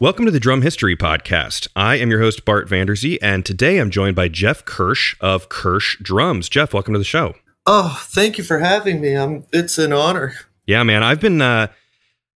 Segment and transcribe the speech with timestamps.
[0.00, 1.66] Welcome to the Drum History Podcast.
[1.74, 5.98] I am your host, Bart Vanderzee, and today I'm joined by Jeff Kirsch of Kirsch
[6.00, 6.48] Drums.
[6.48, 7.34] Jeff, welcome to the show.
[7.66, 9.14] Oh, thank you for having me.
[9.14, 10.34] I'm, it's an honor.
[10.68, 11.02] Yeah, man.
[11.02, 11.66] I've been uh,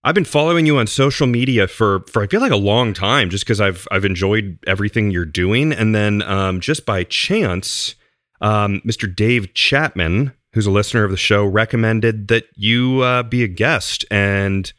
[0.02, 3.30] I've been following you on social media for for I feel like a long time,
[3.30, 7.94] just because I've I've enjoyed everything you're doing, and then um, just by chance,
[8.40, 9.14] um, Mr.
[9.14, 14.04] Dave Chapman, who's a listener of the show, recommended that you uh, be a guest,
[14.10, 14.72] and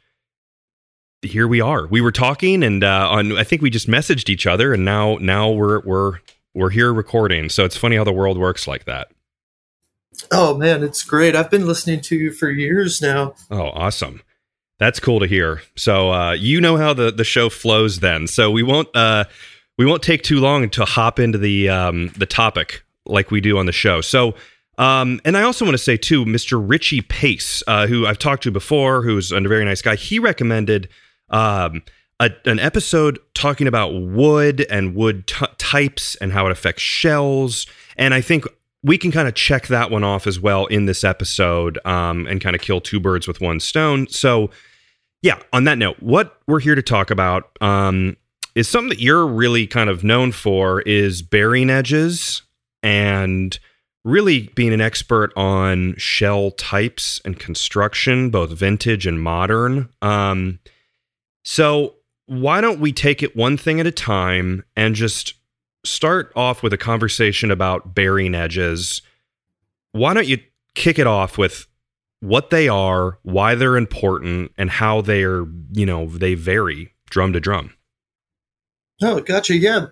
[1.24, 1.88] here we are.
[1.88, 5.18] We were talking, and uh, on I think we just messaged each other, and now
[5.18, 6.20] now we're we're
[6.54, 7.50] we're here recording.
[7.50, 9.10] So it's funny how the world works like that.
[10.32, 11.36] Oh man, it's great.
[11.36, 13.36] I've been listening to you for years now.
[13.50, 14.22] Oh, awesome.
[14.80, 15.62] That's cool to hear.
[15.76, 18.28] So uh, you know how the the show flows then.
[18.28, 19.26] So we won't uh,
[19.78, 23.58] we won't take too long to hop into the um, the topic like we do
[23.58, 24.02] on the show.
[24.02, 24.36] So
[24.78, 26.62] um, and I also want to say too, Mr.
[26.64, 29.96] Richie Pace, uh, who I've talked to before, who's a very nice guy.
[29.96, 30.90] He recommended
[31.30, 31.84] um,
[32.20, 37.66] a, an episode talking about wood and wood t- types and how it affects shells.
[37.98, 38.46] And I think
[38.84, 42.42] we can kind of check that one off as well in this episode um, and
[42.42, 44.08] kind of kill two birds with one stone.
[44.10, 44.50] So,
[45.22, 48.18] yeah, on that note, what we're here to talk about um,
[48.56, 52.42] is something that you're really kind of known for is bearing edges
[52.82, 53.58] and
[54.04, 59.90] really being an expert on shell types and construction, both vintage and modern.
[60.02, 60.60] Um,
[61.44, 65.34] so, why don't we take it one thing at a time and just
[65.86, 69.02] start off with a conversation about bearing edges?
[69.92, 70.40] Why don't you
[70.74, 71.68] kick it off with
[72.22, 77.40] what they are, why they're important, and how they're, you know, they vary drum to
[77.42, 77.74] drum?
[79.02, 79.56] Oh, gotcha.
[79.58, 79.88] Yeah.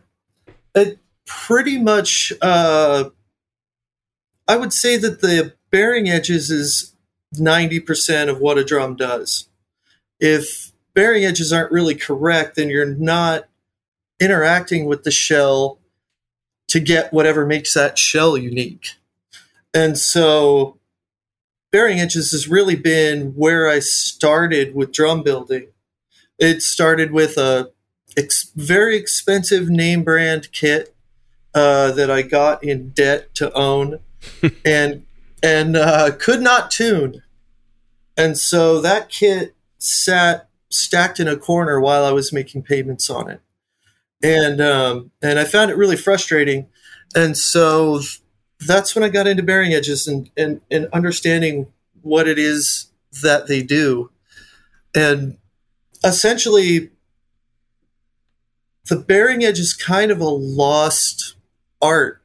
[0.73, 3.09] It pretty much, uh,
[4.47, 6.95] I would say that the bearing edges is
[7.35, 9.49] 90% of what a drum does.
[10.19, 13.45] If bearing edges aren't really correct, then you're not
[14.19, 15.79] interacting with the shell
[16.67, 18.91] to get whatever makes that shell unique.
[19.73, 20.77] And so
[21.71, 25.67] bearing edges has really been where I started with drum building.
[26.37, 27.71] It started with a
[28.17, 30.95] ex- very expensive name brand kit
[31.53, 33.99] uh, that I got in debt to own,
[34.65, 35.05] and
[35.43, 37.23] and uh, could not tune.
[38.17, 43.29] And so that kit sat stacked in a corner while I was making payments on
[43.29, 43.41] it,
[44.23, 46.67] and um, and I found it really frustrating.
[47.15, 48.01] And so
[48.59, 51.67] that's when I got into bearing edges and and, and understanding
[52.01, 54.11] what it is that they do,
[54.95, 55.37] and
[56.03, 56.89] essentially
[58.87, 61.35] the bearing edge is kind of a lost
[61.81, 62.21] art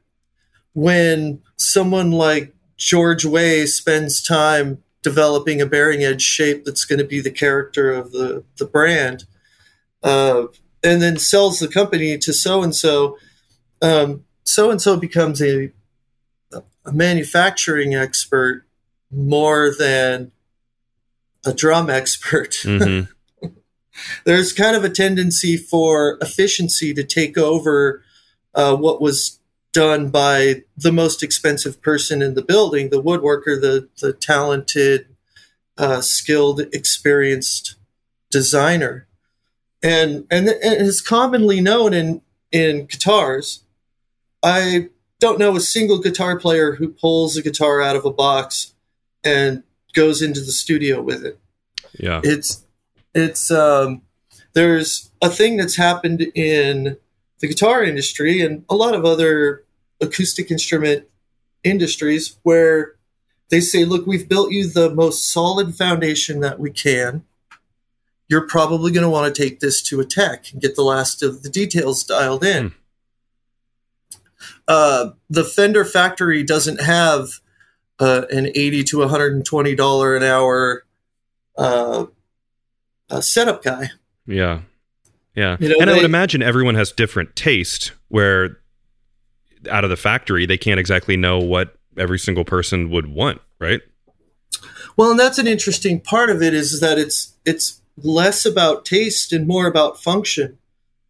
[0.73, 7.05] when someone like George Way spends time developing a bearing edge shape that's going to
[7.05, 9.23] be the character of the, the brand,
[10.03, 10.43] uh,
[10.83, 13.17] and then sells the company to so and so.
[13.79, 15.71] So and so becomes a,
[16.53, 18.65] a manufacturing expert
[19.11, 20.31] more than
[21.45, 22.55] a drum expert.
[22.65, 23.13] Mm-hmm.
[24.25, 28.03] There's kind of a tendency for efficiency to take over
[28.53, 29.36] uh, what was
[29.77, 35.05] done by the most expensive person in the building, the woodworker, the the talented,
[35.77, 37.75] uh, skilled, experienced
[38.31, 39.05] designer,
[39.83, 42.21] and and, and it's commonly known in
[42.51, 43.63] in guitars.
[44.41, 44.89] I
[45.19, 48.73] don't know a single guitar player who pulls a guitar out of a box
[49.23, 49.61] and
[49.93, 51.39] goes into the studio with it.
[51.99, 52.65] Yeah, it's
[53.13, 54.01] it's um,
[54.53, 56.97] there's a thing that's happened in
[57.41, 59.63] the guitar industry and a lot of other
[60.01, 61.05] acoustic instrument
[61.63, 62.95] industries where
[63.49, 67.23] they say, look, we've built you the most solid foundation that we can.
[68.29, 71.23] You're probably going to want to take this to a tech and get the last
[71.23, 72.71] of the details dialed in.
[72.71, 72.73] Mm.
[74.67, 77.29] Uh, the Fender factory doesn't have
[77.99, 80.83] uh, an 80 to 120 dollar an hour
[81.57, 82.05] uh,
[83.21, 83.89] setup guy.
[84.25, 84.61] Yeah,
[85.35, 87.93] yeah, you know, and they, I would imagine everyone has different taste.
[88.09, 88.59] Where
[89.67, 93.81] out of the factory, they can't exactly know what every single person would want, right?
[94.95, 99.33] Well, and that's an interesting part of it is that it's it's less about taste
[99.33, 100.57] and more about function.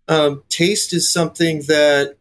[0.08, 2.18] Um, taste is something that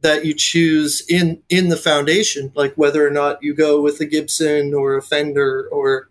[0.00, 4.04] that you choose in in the foundation, like whether or not you go with a
[4.04, 6.10] Gibson or a Fender or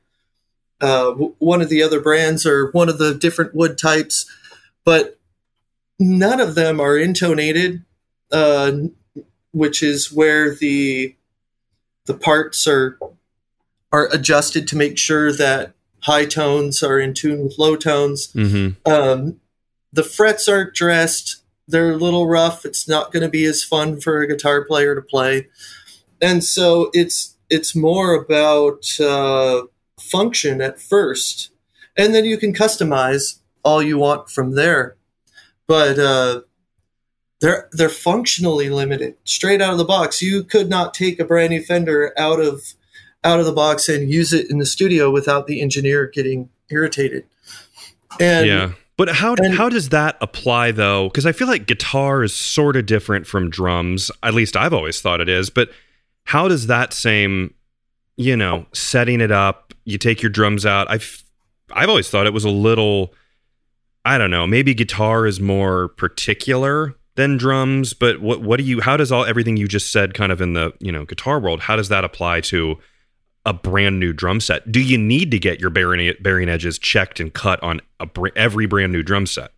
[0.81, 4.29] uh, one of the other brands or one of the different wood types,
[4.83, 5.19] but
[5.99, 7.83] none of them are intonated.
[8.31, 8.71] Uh,
[9.55, 11.15] which is where the
[12.05, 12.99] the parts are
[13.91, 18.27] are adjusted to make sure that high tones are in tune with low tones.
[18.33, 18.91] Mm-hmm.
[18.91, 19.39] Um,
[19.93, 21.41] the frets aren't dressed.
[21.69, 22.65] They're a little rough.
[22.65, 25.47] It's not going to be as fun for a guitar player to play,
[26.21, 29.63] and so it's it's more about uh,
[29.97, 31.51] function at first,
[31.95, 34.97] and then you can customize all you want from there.
[35.65, 36.41] But uh,
[37.45, 40.21] they're they're functionally limited straight out of the box.
[40.21, 42.73] You could not take a brand new Fender out of
[43.23, 47.25] out of the box and use it in the studio without the engineer getting irritated.
[48.19, 48.71] And yeah.
[48.97, 51.09] But how and, how does that apply though?
[51.09, 54.09] Because I feel like guitar is sort of different from drums.
[54.23, 55.49] At least I've always thought it is.
[55.49, 55.69] But
[56.23, 57.53] how does that same,
[58.15, 59.73] you know, setting it up?
[59.83, 60.89] You take your drums out.
[60.89, 61.23] I've
[61.71, 63.13] I've always thought it was a little.
[64.03, 64.47] I don't know.
[64.47, 67.93] Maybe guitar is more particular than drums.
[67.93, 68.81] But what what do you?
[68.81, 71.61] How does all everything you just said, kind of in the you know guitar world,
[71.61, 72.77] how does that apply to
[73.45, 74.71] a brand new drum set?
[74.71, 78.65] Do you need to get your bearing, bearing edges checked and cut on a, every
[78.65, 79.51] brand new drum set?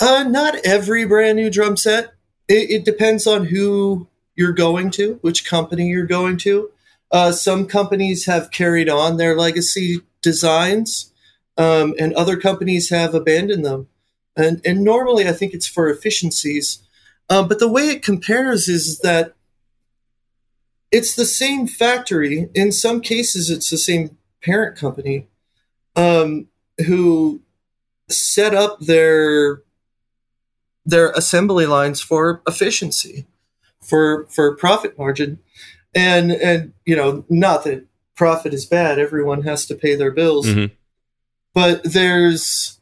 [0.00, 2.14] Uh, not every brand new drum set.
[2.48, 6.70] It, it, depends on who you're going to, which company you're going to.
[7.12, 11.12] Uh, some companies have carried on their legacy designs,
[11.56, 13.88] um, and other companies have abandoned them.
[14.40, 16.80] And, and normally, I think it's for efficiencies.
[17.28, 19.34] Um, but the way it compares is that
[20.90, 22.48] it's the same factory.
[22.54, 25.28] In some cases, it's the same parent company
[25.96, 26.48] um,
[26.86, 27.40] who
[28.08, 29.62] set up their
[30.84, 33.26] their assembly lines for efficiency,
[33.80, 35.38] for for profit margin,
[35.94, 38.98] and and you know not that profit is bad.
[38.98, 40.74] Everyone has to pay their bills, mm-hmm.
[41.54, 42.76] but there's.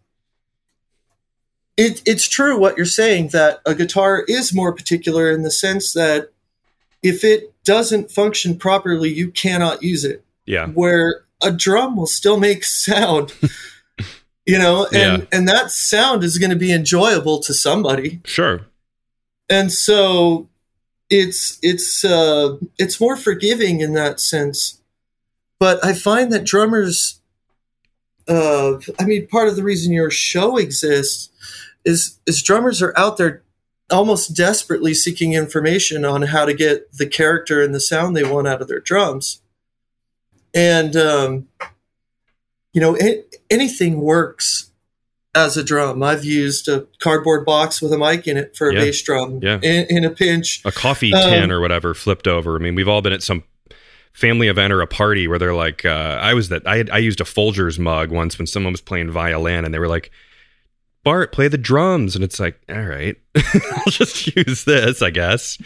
[1.78, 5.92] It, it's true what you're saying that a guitar is more particular in the sense
[5.92, 6.32] that
[7.04, 10.25] if it doesn't function properly, you cannot use it.
[10.44, 10.66] Yeah.
[10.66, 13.32] Where a drum will still make sound.
[14.44, 15.28] you know, and yeah.
[15.30, 18.20] and that sound is going to be enjoyable to somebody.
[18.24, 18.62] Sure.
[19.48, 20.48] And so
[21.08, 24.81] it's it's uh it's more forgiving in that sense.
[25.60, 27.20] But I find that drummers
[28.26, 31.31] uh I mean part of the reason your show exists
[31.84, 33.42] is is drummers are out there
[33.90, 38.46] almost desperately seeking information on how to get the character and the sound they want
[38.46, 39.40] out of their drums.
[40.54, 41.48] And, um,
[42.72, 44.70] you know, it, anything works
[45.34, 46.02] as a drum.
[46.02, 48.81] I've used a cardboard box with a mic in it for a yeah.
[48.81, 49.58] bass drum yeah.
[49.62, 50.62] in, in, a pinch.
[50.64, 52.56] A coffee um, tin or whatever flipped over.
[52.56, 53.44] I mean, we've all been at some
[54.12, 56.98] family event or a party where they're like, uh, I was that I, had, I
[56.98, 60.10] used a Folgers mug once when someone was playing violin and they were like,
[61.08, 62.14] Bart, play the drums.
[62.14, 65.56] And it's like, all right, I'll just use this, I guess.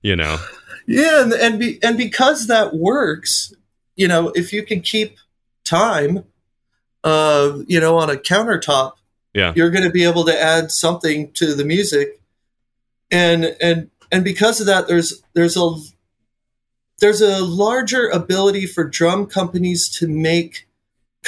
[0.00, 0.38] You know.
[0.86, 3.52] Yeah, and and, be, and because that works,
[3.96, 5.18] you know, if you can keep
[5.62, 6.24] time,
[7.04, 8.92] uh, you know, on a countertop,
[9.34, 12.18] yeah, you're going to be able to add something to the music,
[13.10, 15.70] and and and because of that, there's there's a
[17.00, 20.66] there's a larger ability for drum companies to make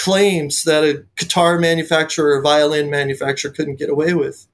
[0.00, 4.46] claims that a guitar manufacturer or violin manufacturer couldn't get away with.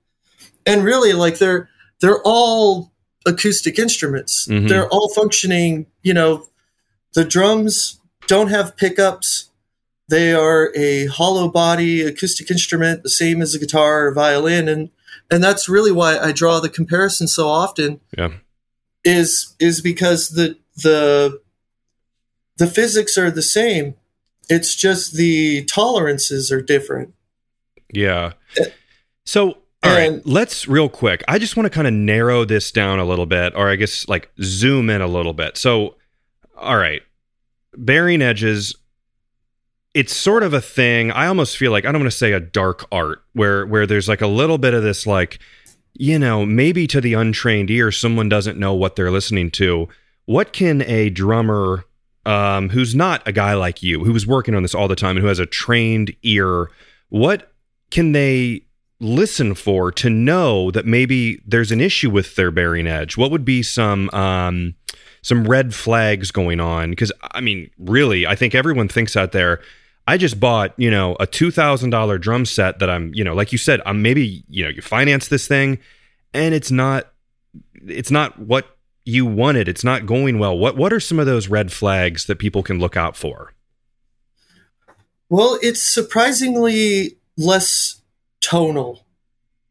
[0.66, 1.68] And really, like they're
[2.00, 2.92] they're all
[3.24, 4.48] acoustic instruments.
[4.48, 4.66] Mm-hmm.
[4.66, 5.86] They're all functioning.
[6.02, 6.48] You know,
[7.14, 9.50] the drums don't have pickups.
[10.08, 14.90] They are a hollow body acoustic instrument, the same as a guitar or violin, and
[15.30, 18.00] and that's really why I draw the comparison so often.
[18.18, 18.32] Yeah,
[19.04, 21.40] is is because the the
[22.56, 23.94] the physics are the same
[24.48, 27.14] it's just the tolerances are different.
[27.92, 28.32] Yeah.
[28.60, 28.64] Uh,
[29.24, 31.22] so, all and, right, let's real quick.
[31.28, 34.08] I just want to kind of narrow this down a little bit, or I guess
[34.08, 35.56] like zoom in a little bit.
[35.56, 35.96] So,
[36.56, 37.02] all right,
[37.76, 38.74] bearing edges.
[39.94, 41.10] It's sort of a thing.
[41.10, 44.08] I almost feel like I don't want to say a dark art where where there's
[44.08, 45.38] like a little bit of this like,
[45.94, 49.88] you know, maybe to the untrained ear, someone doesn't know what they're listening to.
[50.26, 51.86] What can a drummer
[52.26, 55.16] um, who's not a guy like you, who was working on this all the time
[55.16, 56.70] and who has a trained ear,
[57.08, 57.52] what
[57.90, 58.62] can they
[58.98, 63.16] listen for to know that maybe there's an issue with their bearing edge?
[63.16, 64.74] What would be some um,
[65.22, 66.90] some red flags going on?
[66.90, 69.60] Because I mean, really, I think everyone thinks out there.
[70.08, 73.34] I just bought, you know, a two thousand dollar drum set that I'm, you know,
[73.34, 75.78] like you said, I'm maybe, you know, you finance this thing,
[76.32, 77.12] and it's not,
[77.86, 78.75] it's not what
[79.06, 80.58] you wanted, it's not going well.
[80.58, 83.54] What what are some of those red flags that people can look out for?
[85.28, 88.02] Well, it's surprisingly less
[88.40, 89.06] tonal.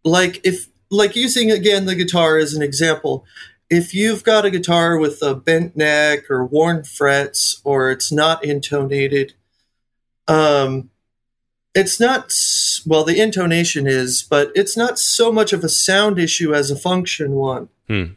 [0.05, 3.25] Like if like using again the guitar as an example,
[3.69, 8.43] if you've got a guitar with a bent neck or worn frets or it's not
[8.43, 9.33] intonated,
[10.29, 10.91] um,
[11.73, 12.33] it's not
[12.85, 16.77] well, the intonation is, but it's not so much of a sound issue as a
[16.77, 17.67] function one.
[17.89, 18.13] Hmm.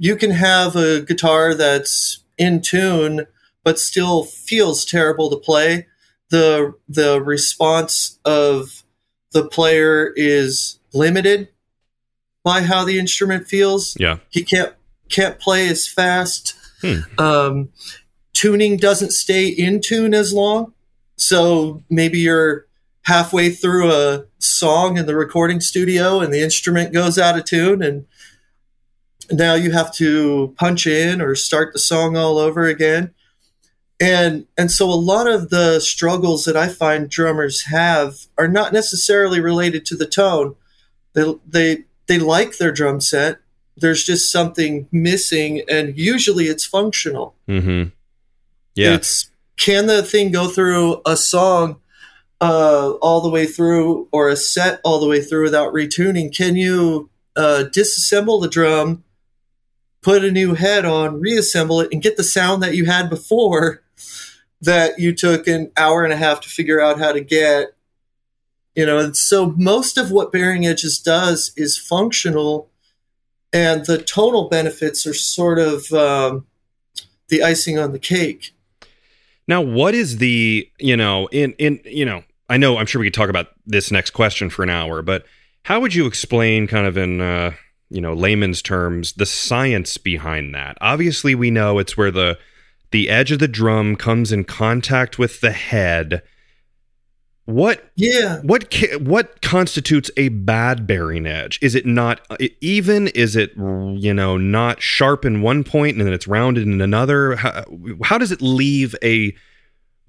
[0.00, 3.26] You can have a guitar that's in tune,
[3.62, 5.86] but still feels terrible to play.
[6.30, 8.82] The the response of
[9.32, 11.48] the player is limited
[12.42, 13.94] by how the instrument feels.
[14.00, 14.20] Yeah.
[14.30, 14.72] He can't
[15.10, 16.54] can't play as fast.
[16.80, 17.00] Hmm.
[17.18, 17.68] Um,
[18.32, 20.72] tuning doesn't stay in tune as long.
[21.16, 22.64] So maybe you're
[23.02, 27.82] halfway through a song in the recording studio and the instrument goes out of tune
[27.82, 28.06] and
[29.30, 33.14] now you have to punch in or start the song all over again.
[34.00, 38.72] And and so a lot of the struggles that I find drummers have are not
[38.72, 40.56] necessarily related to the tone.
[41.12, 43.38] They they they like their drum set.
[43.76, 47.34] There's just something missing and usually it's functional.
[47.46, 47.90] Mm-hmm.
[48.74, 48.94] Yeah.
[48.94, 51.80] It's can the thing go through a song
[52.40, 56.34] uh, all the way through or a set all the way through without retuning?
[56.34, 59.04] Can you uh, disassemble the drum,
[60.02, 63.82] put a new head on, reassemble it, and get the sound that you had before
[64.60, 67.74] that you took an hour and a half to figure out how to get?
[68.74, 72.70] You know, and so most of what Bearing Edges does is functional,
[73.52, 76.46] and the tonal benefits are sort of um,
[77.28, 78.52] the icing on the cake.
[79.48, 83.06] Now, what is the you know in in you know I know I'm sure we
[83.06, 85.24] could talk about this next question for an hour, but
[85.64, 87.52] how would you explain kind of in uh,
[87.90, 90.78] you know layman's terms the science behind that?
[90.80, 92.38] Obviously, we know it's where the
[92.90, 96.22] the edge of the drum comes in contact with the head.
[97.46, 98.38] What Yeah.
[98.42, 101.58] what what constitutes a bad bearing edge?
[101.60, 103.08] Is it not uh, even?
[103.08, 107.36] Is it you know not sharp in one point and then it's rounded in another?
[107.36, 107.64] How,
[108.04, 109.34] how does it leave a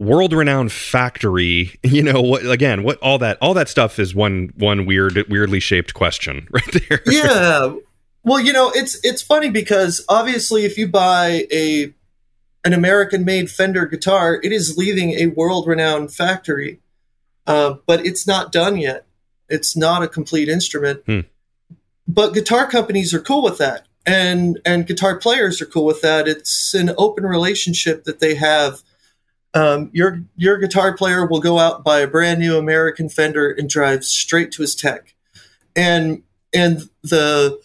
[0.02, 1.80] world renowned factory?
[1.84, 2.46] You know what?
[2.46, 6.72] Again, what all that all that stuff is one one weird weirdly shaped question right
[6.88, 7.02] there.
[7.06, 7.76] yeah.
[8.24, 11.94] Well, you know, it's it's funny because obviously if you buy a
[12.64, 16.80] an American made Fender guitar, it is leaving a world renowned factory.
[17.48, 19.06] Uh, but it's not done yet.
[19.50, 21.02] It's not a complete instrument.
[21.06, 21.22] Hmm.
[22.08, 23.88] But guitar companies are cool with that.
[24.06, 26.28] And and guitar players are cool with that.
[26.28, 28.82] It's an open relationship that they have.
[29.54, 33.70] Um, your your guitar player will go out buy a brand new American Fender and
[33.70, 35.14] drive straight to his tech.
[35.76, 37.60] And and the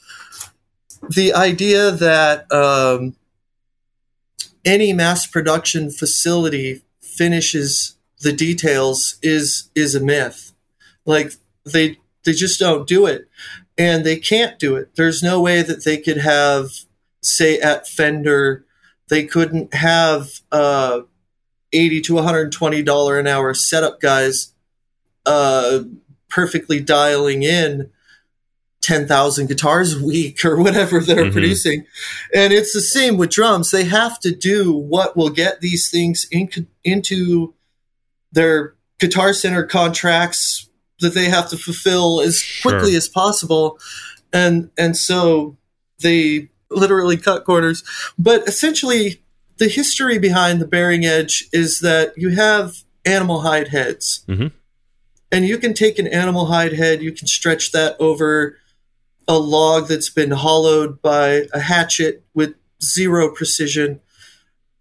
[1.15, 3.15] the idea that um,
[4.65, 10.53] any mass production facility finishes the details is is a myth.
[11.05, 11.33] Like
[11.65, 13.29] they they just don't do it,
[13.79, 14.97] and they can't do it.
[14.97, 16.71] There's no way that they could have,
[17.23, 18.65] say, at Fender,
[19.09, 21.03] they couldn't have uh,
[21.77, 24.53] eighty to one hundred twenty dollar an hour setup guys,
[25.27, 25.81] uh,
[26.29, 27.91] perfectly dialing in
[28.83, 31.33] 10,000 guitars a week or whatever they're Mhm.
[31.33, 31.85] producing.
[32.33, 33.71] And it's the same with drums.
[33.71, 36.49] They have to do what will get these things in,
[36.85, 37.55] into
[38.33, 40.69] their guitar center contracts
[41.01, 42.97] that they have to fulfill as quickly Sure.
[42.99, 43.79] as possible.
[44.33, 45.57] And and so
[46.01, 47.83] they literally cut corners.
[48.19, 49.21] But essentially
[49.59, 54.21] the history behind the bearing edge is that you have animal hide heads.
[54.29, 54.53] Mhm.
[55.33, 58.59] And you can take an animal hide head, you can stretch that over
[59.29, 64.01] a log that's been hollowed by a hatchet with zero precision.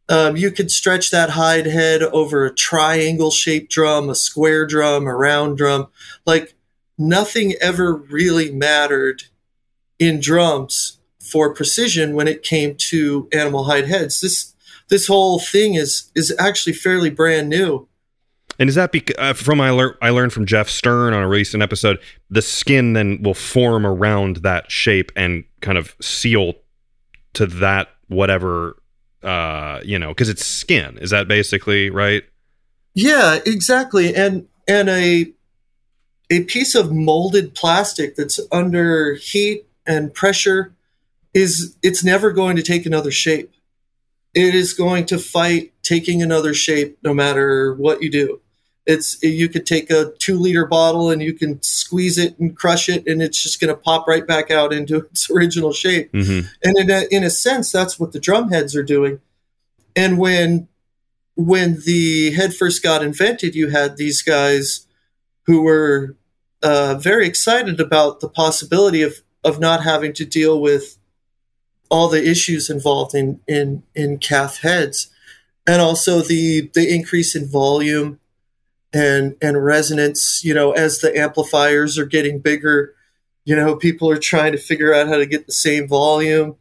[0.08, 5.08] Um, you can stretch that hide head over a triangle shaped drum, a square drum,
[5.08, 5.88] a round drum.
[6.28, 6.54] Like
[6.98, 9.24] nothing ever really mattered
[9.98, 14.22] in drums for precision when it came to animal hide heads.
[14.22, 14.54] This
[14.90, 17.88] this whole thing is is actually fairly brand new.
[18.58, 21.28] And is that because uh, from I learned I learned from Jeff Stern on a
[21.28, 22.00] recent episode,
[22.30, 26.54] the skin then will form around that shape and kind of seal
[27.34, 28.78] to that whatever
[29.24, 30.98] uh you know because it's skin.
[31.00, 32.24] Is that basically right?
[32.94, 34.16] Yeah, exactly.
[34.16, 35.34] And and a
[36.30, 40.74] a piece of molded plastic that's under heat and pressure
[41.34, 43.52] is it's never going to take another shape.
[44.36, 48.42] It is going to fight taking another shape no matter what you do.
[48.86, 52.88] It's you could take a two liter bottle and you can squeeze it and crush
[52.88, 56.12] it and it's just going to pop right back out into its original shape.
[56.12, 56.48] Mm-hmm.
[56.64, 59.22] And in a, in a sense, that's what the drum heads are doing.
[59.96, 60.68] And when
[61.36, 64.88] when the head first got invented, you had these guys
[65.46, 66.16] who were
[66.62, 70.98] uh, very excited about the possibility of of not having to deal with
[71.90, 75.10] all the issues involved in in in calf heads,
[75.68, 78.20] and also the the increase in volume
[78.94, 80.42] and and resonance.
[80.44, 82.94] You know, as the amplifiers are getting bigger,
[83.44, 86.58] you know, people are trying to figure out how to get the same volume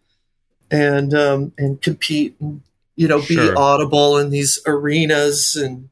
[0.71, 2.63] and um, and compete and
[2.97, 3.59] you know be Sure.
[3.59, 5.89] audible in these arenas and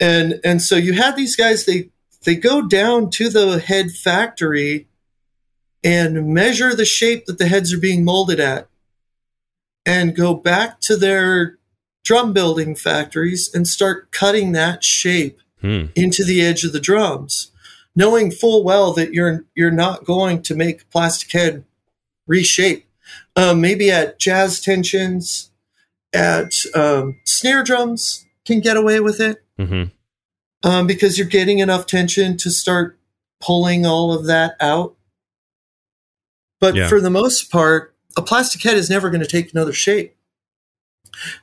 [0.00, 1.90] and and so you had these guys they
[2.24, 4.86] they go down to the head factory
[5.84, 8.68] and measure the shape that the heads are being molded at
[9.86, 11.58] and go back to their
[12.04, 15.86] drum building factories and start cutting that shape Hmm.
[15.96, 17.50] into the edge of the drums
[17.96, 21.64] knowing full well that you're you're not going to make plastic head
[22.28, 22.86] reshape
[23.34, 25.50] um, maybe at jazz tensions
[26.12, 29.86] at um, snare drums can get away with it hmm
[30.62, 32.98] um, because you're getting enough tension to start
[33.40, 34.96] pulling all of that out.
[36.60, 36.88] But Yeah.
[36.88, 40.14] for the most part, a plastic head is never going to take another shape.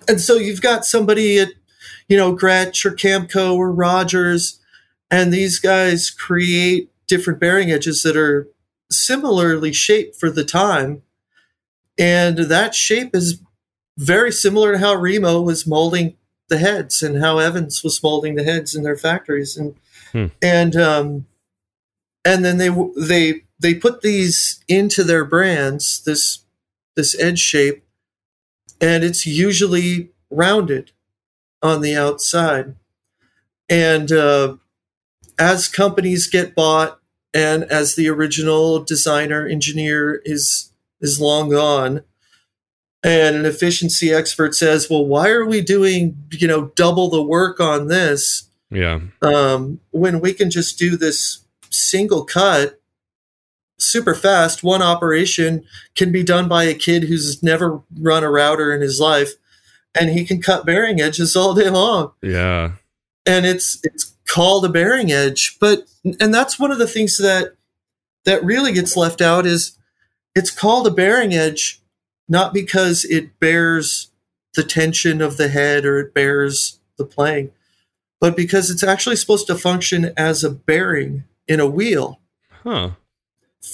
[0.07, 1.50] And so you've got somebody at,
[2.07, 4.60] you know, Gretsch or Camco or Rogers,
[5.12, 8.48] and these guys create different bearing edges that are
[8.91, 11.01] similarly shaped for the time.
[11.98, 13.39] And that shape is
[13.98, 16.15] very similar to how Remo was molding
[16.50, 19.75] the heads and how Evans was molding the heads in their factories and
[20.12, 20.25] Hmm.
[20.41, 21.25] and um
[22.24, 26.39] and then they they they put these into their brands this
[26.95, 27.83] this edge shape
[28.81, 30.91] and it's usually rounded
[31.62, 32.75] on the outside
[33.69, 34.55] and uh,
[35.39, 37.00] as companies get bought
[37.33, 40.71] and as the original designer engineer is
[41.01, 42.03] is long gone
[43.03, 47.59] and an efficiency expert says well why are we doing you know double the work
[47.59, 49.00] on this Yeah.
[49.21, 52.79] um, when we can just do this single cut
[53.77, 55.63] super fast one operation
[55.96, 59.34] can be done by a kid who's never run a router in his life
[59.94, 62.74] and he can cut bearing edges all day long Yeah.
[63.25, 65.86] and it's it's called a bearing edge but
[66.20, 67.55] and that's one of the things that
[68.23, 69.78] that really gets left out is
[70.34, 71.82] it's called a bearing edge
[72.28, 74.10] not because it bears
[74.56, 77.52] the tension of the head or it bears the playing
[78.21, 82.19] but because it's actually supposed to function as a bearing in a wheel
[82.63, 82.91] Huh.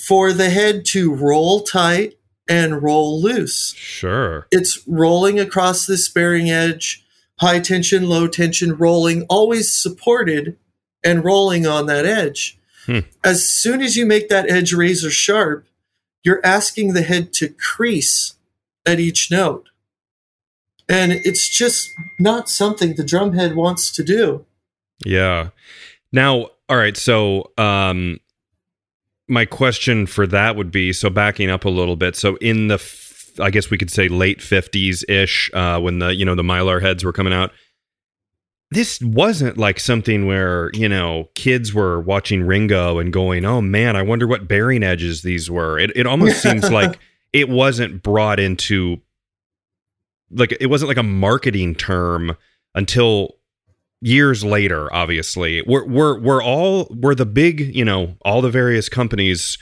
[0.07, 2.15] For the head to roll tight
[2.49, 4.47] and roll loose Sure.
[4.51, 7.05] it's rolling across this bearing edge,
[7.39, 10.57] high tension, low tension, rolling, always supported
[11.03, 12.57] and rolling on that edge.
[12.85, 12.99] Hmm.
[13.23, 15.65] As soon as you make that edge razor sharp,
[16.23, 18.35] you're asking the head to crease
[18.85, 19.69] at each note.
[20.89, 24.45] And it's just not something the drum head wants to do.
[25.05, 25.49] Yeah.
[26.11, 26.97] Now, all right.
[26.97, 28.19] So, um,
[29.31, 32.15] my question for that would be so backing up a little bit.
[32.15, 36.13] So, in the, f- I guess we could say late fifties ish, uh, when the
[36.13, 37.51] you know the Mylar heads were coming out.
[38.73, 43.95] This wasn't like something where you know kids were watching Ringo and going, "Oh man,
[43.95, 46.99] I wonder what bearing edges these were." It it almost seems like
[47.33, 49.01] it wasn't brought into
[50.29, 52.37] like it wasn't like a marketing term
[52.75, 53.35] until
[54.01, 58.89] years later obviously were were were all were the big you know all the various
[58.89, 59.59] companies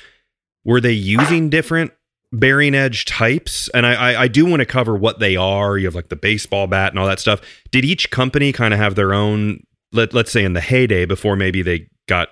[0.64, 1.92] were they using different
[2.32, 3.70] bearing edge types?
[3.74, 5.78] And i i, I do want to cover what they are.
[5.78, 7.42] You have like the baseball bat and all that stuff.
[7.72, 11.36] Did each company kind of have their own let, let's say in the heyday before
[11.36, 12.30] maybe they got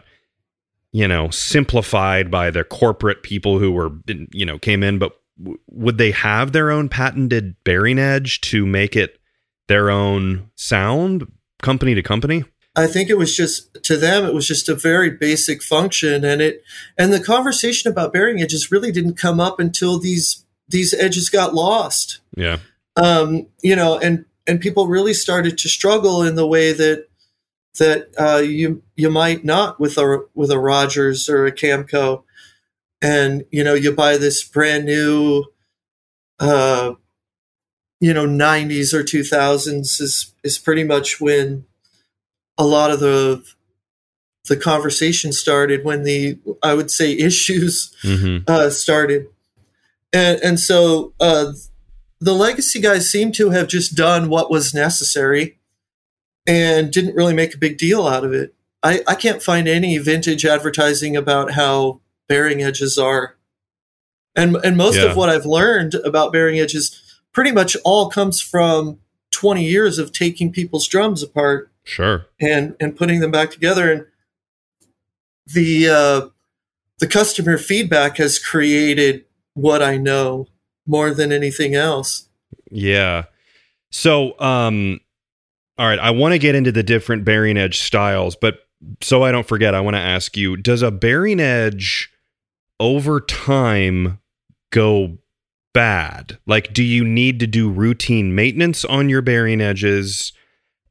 [0.92, 3.92] you know simplified by the corporate people who were
[4.32, 8.66] you know came in but w- would they have their own patented bearing edge to
[8.66, 9.20] make it
[9.68, 11.30] their own sound
[11.62, 12.44] company to company?
[12.76, 16.42] I think it was just to them it was just a very basic function and
[16.42, 16.64] it
[16.98, 21.54] and the conversation about bearing edges really didn't come up until these these edges got
[21.54, 22.20] lost.
[22.36, 22.58] yeah.
[22.96, 27.08] Um, you know, and and people really started to struggle in the way that
[27.78, 32.24] that uh, you you might not with a with a Rogers or a Camco,
[33.02, 35.46] and you know you buy this brand new,
[36.40, 36.94] uh,
[38.00, 41.66] you know, '90s or 2000s is is pretty much when
[42.58, 43.44] a lot of the
[44.48, 49.28] the conversation started when the I would say issues hmm uh, started,
[50.14, 51.52] and and so uh,
[52.20, 55.58] the legacy guys seem to have just done what was necessary,
[56.48, 58.54] and didn't really make a big deal out of it.
[58.84, 63.36] I, I can't find any vintage advertising about how bearing edges are,
[64.36, 65.06] and and most Yeah.
[65.06, 67.02] of what I've learned about bearing edges
[67.34, 69.00] pretty much all comes from
[69.32, 74.06] twenty years of taking people's drums apart sure and and putting them back together and
[75.54, 76.28] the uh,
[77.00, 80.48] the customer feedback has created what I know
[80.86, 82.28] more than anything else.
[82.70, 83.24] Yeah.
[83.92, 85.00] So, um,
[85.78, 88.60] All right, I want to get into the different bearing edge styles, but
[89.02, 92.12] so I don't forget, I want to ask you: Does a bearing edge
[92.80, 94.20] over time
[94.72, 95.18] go
[95.78, 96.40] bad?
[96.48, 100.34] Like, do you need to do routine maintenance on your bearing edges,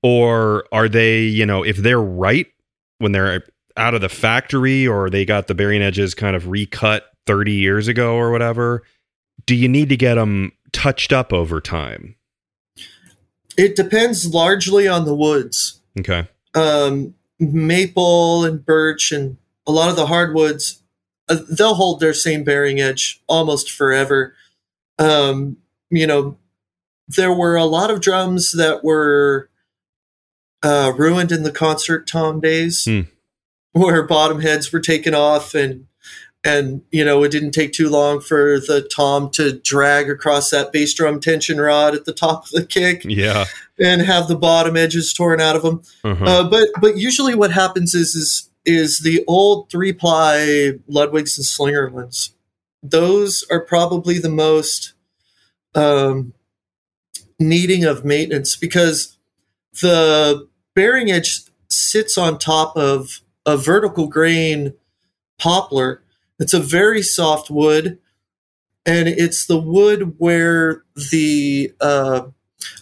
[0.01, 2.47] or are they, you know, if they're right
[2.99, 3.43] when they're
[3.77, 7.89] out of the factory, or they got the bearing edges kind of recut thirty years
[7.89, 8.85] ago or whatever?
[9.45, 12.15] Do you need to get them touched up over time?
[13.59, 15.81] It depends largely on the woods.
[15.99, 16.29] Okay.
[16.55, 20.81] Um, maple and birch and a lot of the hardwoods,
[21.29, 24.35] uh, they'll hold their same bearing edge almost forever.
[24.99, 25.59] Um,
[25.91, 26.37] you know,
[27.09, 29.49] there were a lot of drums that were
[30.63, 33.03] uh, ruined in the concert tom days, Hmm.
[33.73, 35.87] where bottom heads were taken off and
[36.45, 40.73] and you know it didn't take too long for the tom to drag across that
[40.73, 43.45] bass drum tension rod at the top of the kick Yeah.
[43.79, 45.83] and have the bottom edges torn out of them.
[46.05, 46.25] Uh-huh.
[46.25, 51.45] Uh, but but usually what happens is is is the old three ply Ludwigs and
[51.47, 52.31] Slingerlands.
[52.83, 54.95] Those are probably the most
[55.75, 56.33] um,
[57.39, 59.17] needing of maintenance because
[59.83, 64.75] the bearing edge sits on top of a vertical grain
[65.39, 66.03] poplar.
[66.39, 67.99] It's a very soft wood,
[68.85, 72.29] and it's the wood where the uh,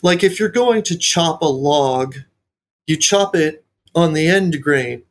[0.02, 2.16] like if you're going to chop a log,
[2.86, 5.02] you chop it on the end grain,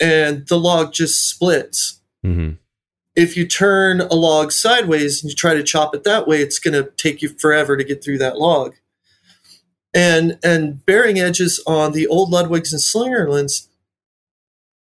[0.00, 2.00] and the log just splits.
[2.22, 2.52] hmm
[3.16, 6.58] If you turn a log sideways and you try to chop it that way, it's
[6.58, 8.74] going to take you forever to get through that log.
[9.94, 13.68] And and bearing edges on the old Ludwigs and Slingerlands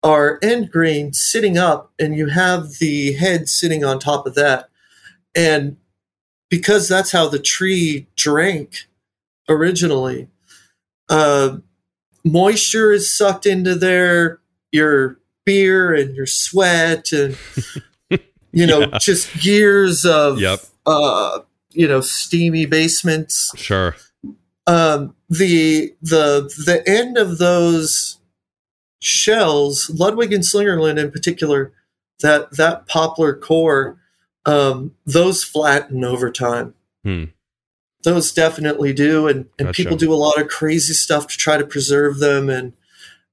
[0.03, 4.69] are end grain sitting up, and you have the head sitting on top of that.
[5.35, 5.77] And
[6.49, 8.89] because that's how the tree drank
[9.49, 10.29] originally,
[11.09, 11.59] uh,
[12.25, 14.41] moisture is sucked into there,
[14.73, 17.37] your beer and your sweat, and
[18.57, 18.99] you know, Yeah.
[18.99, 20.61] just years of Yep.
[20.87, 21.41] uh,
[21.73, 23.95] you know, steamy basements Sure.
[24.67, 28.17] um, the the the end of those
[29.01, 31.73] shells, Ludwig and Slingerland in particular,
[32.21, 33.99] that that poplar core,
[34.47, 36.75] um, those flatten over time.
[37.05, 37.25] Hmm.
[38.05, 39.83] Those definitely do, and and Gotcha.
[39.83, 42.73] people do a lot of crazy stuff to try to preserve them, and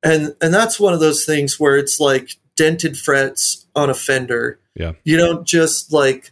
[0.04, 4.60] and and that's one of those things where it's like dented frets on a fender.
[4.76, 4.94] Yeah.
[5.04, 6.32] you don't just like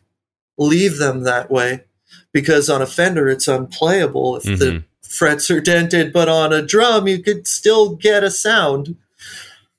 [0.58, 1.84] leave them that way
[2.32, 4.84] because on a fender it's unplayable if the Mhm.
[5.02, 8.96] frets are dented, but on a drum you could still get a sound.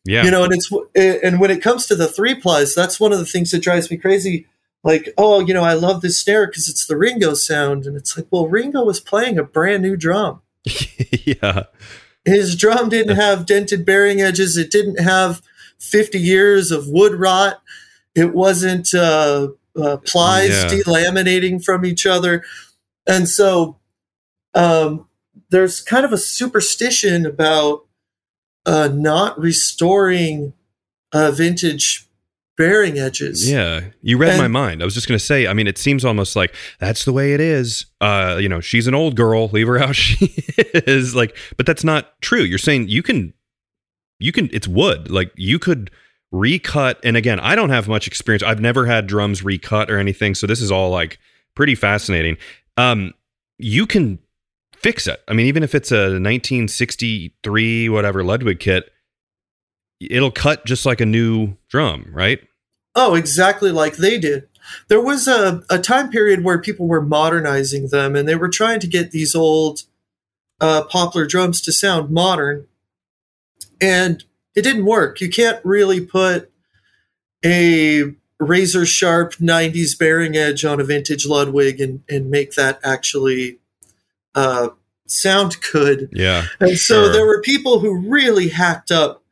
[0.04, 0.24] Yeah.
[0.24, 3.18] You know, and it's and when it comes to the three plies, that's one of
[3.18, 4.46] the things that drives me crazy.
[4.84, 8.16] Like, oh, you know, I love this snare because it's the Ringo sound, and it's
[8.16, 10.40] like, well, Ringo was playing a brand new drum.
[11.24, 11.64] yeah.
[12.24, 14.56] His drum didn't have dented bearing edges.
[14.56, 15.40] It didn't have
[15.78, 17.62] fifty years of wood rot.
[18.14, 19.48] It wasn't uh,
[19.80, 20.68] uh, plies Yeah.
[20.68, 22.42] delaminating from each other,
[23.06, 23.78] and so
[24.54, 25.06] um,
[25.50, 27.86] there's kind of a superstition about
[28.66, 30.52] uh, not restoring
[31.12, 32.06] uh, vintage
[32.58, 33.50] bearing edges.
[33.50, 33.80] Yeah.
[34.02, 34.82] You read my mind.
[34.82, 37.32] I was just going to say, I mean, it seems almost like that's the way
[37.32, 37.86] it is.
[38.00, 40.26] Uh, you know, she's an old girl, leave her how she
[40.74, 42.42] is like, but that's not true.
[42.42, 43.32] You're saying you can
[44.20, 45.10] you can it's wood.
[45.10, 45.90] Like you could
[46.32, 48.42] recut and again, I don't have much experience.
[48.42, 51.18] I've never had drums recut or anything, so this is all like
[51.54, 52.36] pretty fascinating.
[52.76, 53.12] Um
[53.58, 54.18] you can
[54.74, 55.22] fix it.
[55.28, 58.90] I mean, even if it's a 1963 whatever Ludwig kit,
[60.00, 62.40] it'll cut just like a new drum, right?
[62.94, 64.48] Oh, exactly like they did.
[64.88, 68.80] There was a, a time period where people were modernizing them and they were trying
[68.80, 69.82] to get these old
[70.60, 72.66] uh, poplar drums to sound modern.
[73.80, 75.20] And it didn't work.
[75.20, 76.50] You can't really put
[77.44, 83.58] a razor sharp 90s bearing edge on a vintage Ludwig and, and make that actually
[84.34, 84.68] uh,
[85.06, 86.08] sound good.
[86.12, 86.46] Yeah.
[86.60, 87.12] And so Sure.
[87.12, 89.22] there were people who really hacked up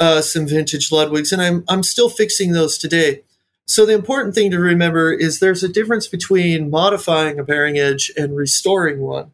[0.00, 3.22] uh, some vintage Ludwigs, and I'm I'm still fixing those today.
[3.66, 8.10] So the important thing to remember is there's a difference between modifying a bearing edge
[8.16, 9.30] and restoring one.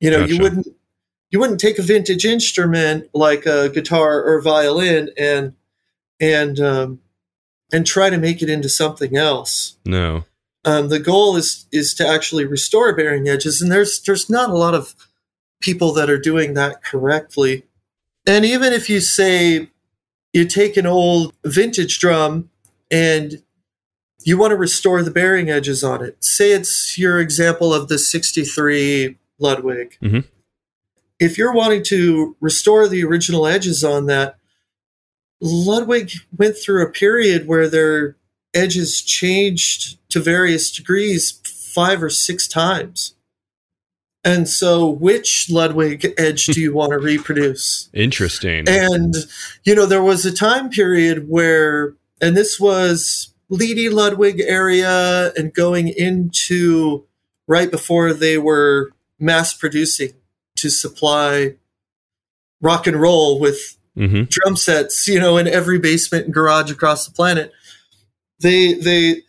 [0.00, 0.66] You know, you wouldn't
[1.30, 5.54] you wouldn't take a vintage instrument like a guitar or violin and
[6.20, 7.00] and um,
[7.72, 10.24] and try to make it into something else No.
[10.64, 14.56] um, the goal is is to actually restore bearing edges, and there's there's not a
[14.56, 14.94] lot of
[15.60, 17.64] people that are doing that correctly.
[18.26, 19.68] And even if you say
[20.32, 22.50] you take an old vintage drum
[22.90, 23.42] and
[24.22, 27.98] you want to restore the bearing edges on it, say it's your example of the
[27.98, 30.24] '63 Ludwig, Mhm.
[31.18, 34.36] If you're wanting to restore the original edges on that,
[35.40, 38.16] Ludwig went through a period where their
[38.54, 41.40] edges changed to various degrees
[41.74, 43.14] five or six times.
[44.24, 47.88] And so, which Ludwig edge do you want to reproduce?
[47.94, 48.68] Interesting.
[48.68, 49.14] And,
[49.62, 55.54] you know, there was a time period where, and this was Lady Ludwig area and
[55.54, 57.06] going into
[57.46, 60.14] right before they were mass producing
[60.56, 61.54] to supply
[62.60, 64.24] rock and roll with mm-hmm.
[64.28, 67.52] drum sets, you know, in every basement and garage across the planet.
[68.40, 69.22] They they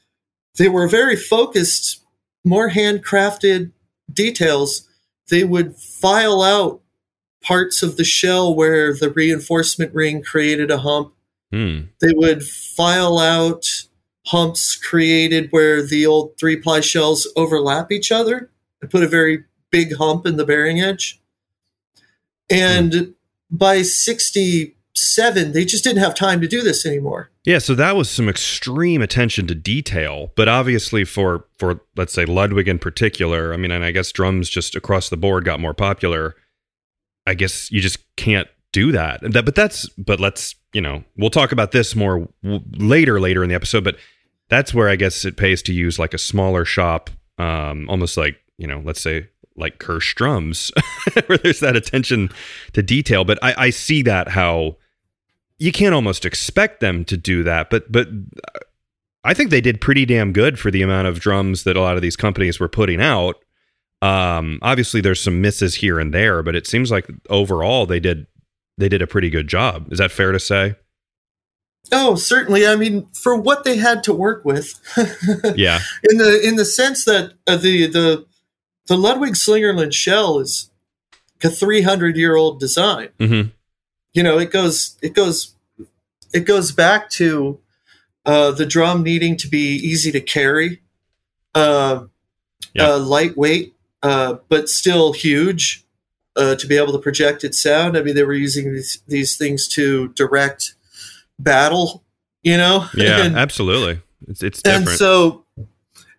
[0.57, 2.03] they were very focused,
[2.43, 3.71] more handcrafted
[4.11, 4.87] details.
[5.29, 6.81] They would file out
[7.43, 11.13] parts of the shell where the reinforcement ring created a hump.
[11.53, 11.89] Mm.
[12.01, 13.65] They would file out
[14.25, 18.49] humps created where the old three ply shells overlap each other
[18.81, 21.19] and put a very big hump in the bearing edge.
[22.49, 23.13] And mm.
[23.51, 27.29] by 67, they just didn't have time to do this anymore.
[27.47, 32.25] Yeah, so that was some extreme attention to detail, but obviously for for let's say
[32.25, 35.73] Ludwig in particular, I mean, and I guess drums just across the board got more
[35.73, 36.35] popular.
[37.25, 39.21] I guess you just can't do that.
[39.21, 43.43] that but that's but let's, you know, we'll talk about this more w- later later
[43.43, 43.95] in the episode, but
[44.49, 48.35] that's where I guess it pays to use like a smaller shop um almost like,
[48.57, 50.71] you know, let's say like Kirsch drums,
[51.25, 52.29] where there's that attention
[52.73, 53.23] to detail.
[53.23, 54.77] But I, I see that how
[55.57, 57.69] you can't almost expect them to do that.
[57.69, 58.07] But but
[59.23, 61.95] I think they did pretty damn good for the amount of drums that a lot
[61.95, 63.35] of these companies were putting out.
[64.01, 68.27] Um, obviously, there's some misses here and there, but it seems like overall they did
[68.77, 69.91] they did a pretty good job.
[69.91, 70.75] Is that fair to say?
[71.91, 72.67] Oh, certainly.
[72.67, 74.79] I mean, for what they had to work with.
[75.55, 75.79] yeah.
[76.09, 78.25] In the in the sense that uh, the the
[78.87, 80.69] the Ludwig Slingerland shell is
[81.43, 83.09] a 300 year old design.
[83.19, 83.49] Mm-hmm.
[84.13, 85.53] You know, it goes it goes
[86.33, 87.59] it goes back to
[88.25, 90.81] uh, the drum needing to be easy to carry,
[91.55, 92.05] uh,
[92.73, 92.89] Yeah.
[92.93, 93.73] uh, lightweight,
[94.03, 95.85] uh, but still huge
[96.35, 97.97] uh, to be able to project its sound.
[97.97, 100.75] I mean, they were using these, these things to direct
[101.39, 102.03] battle.
[102.43, 104.01] You know, Yeah, And- absolutely.
[104.27, 104.99] It's it's and different.
[104.99, 105.45] so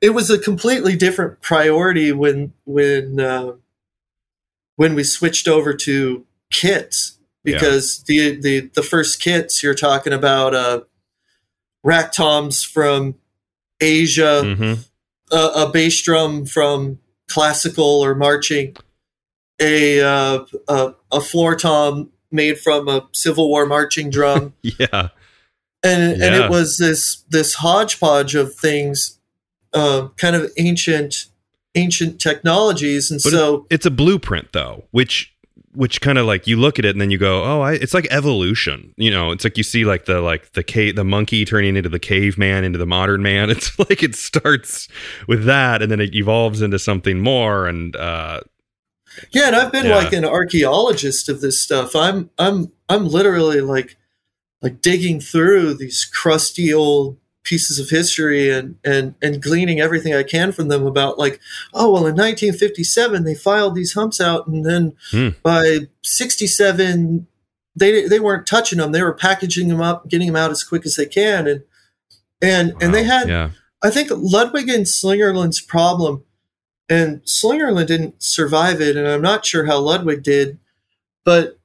[0.00, 3.52] it was a completely different priority when when uh,
[4.76, 10.54] when we switched over to kits because the, the the first kits you're talking about
[10.54, 10.80] uh,
[11.82, 13.14] rack toms from
[13.80, 14.84] Asia, Mhm.
[15.32, 18.76] a, a bass drum from classical or marching,
[19.61, 25.08] a uh, a, a floor tom made from a Civil War marching drum Yeah.
[25.82, 29.17] and and it was this this hodgepodge of things,
[29.74, 31.26] uh, kind of ancient
[31.74, 35.35] ancient technologies, and But so It's a blueprint though, which
[35.74, 37.94] which kind of like you look at it and then you go, "Oh, I, it's
[37.94, 41.44] like evolution." You know, it's like you see like the like the cave the monkey
[41.44, 43.50] turning into the caveman into the modern man.
[43.59, 44.88] It's like it starts
[45.28, 48.40] with that and then it evolves into something more and uh
[49.33, 49.96] yeah, and I've been Yeah.
[49.96, 51.94] like an archaeologist of this stuff.
[51.94, 53.96] I'm I'm I'm literally like
[54.62, 60.22] like digging through these crusty old pieces of history and and and gleaning everything I
[60.22, 61.40] can from them about like
[61.72, 65.30] oh well in 1957 they filed these humps out and then Hmm.
[65.42, 67.26] by 67
[67.74, 70.84] they they weren't touching them they were packaging them up getting them out as quick
[70.84, 71.62] as they can and
[72.42, 73.50] and and they had yeah.
[73.82, 76.24] I think Ludwig and Slingerland's problem,
[76.88, 80.58] and Slingerland didn't survive it, and I'm not sure how Ludwig did,
[81.24, 81.58] but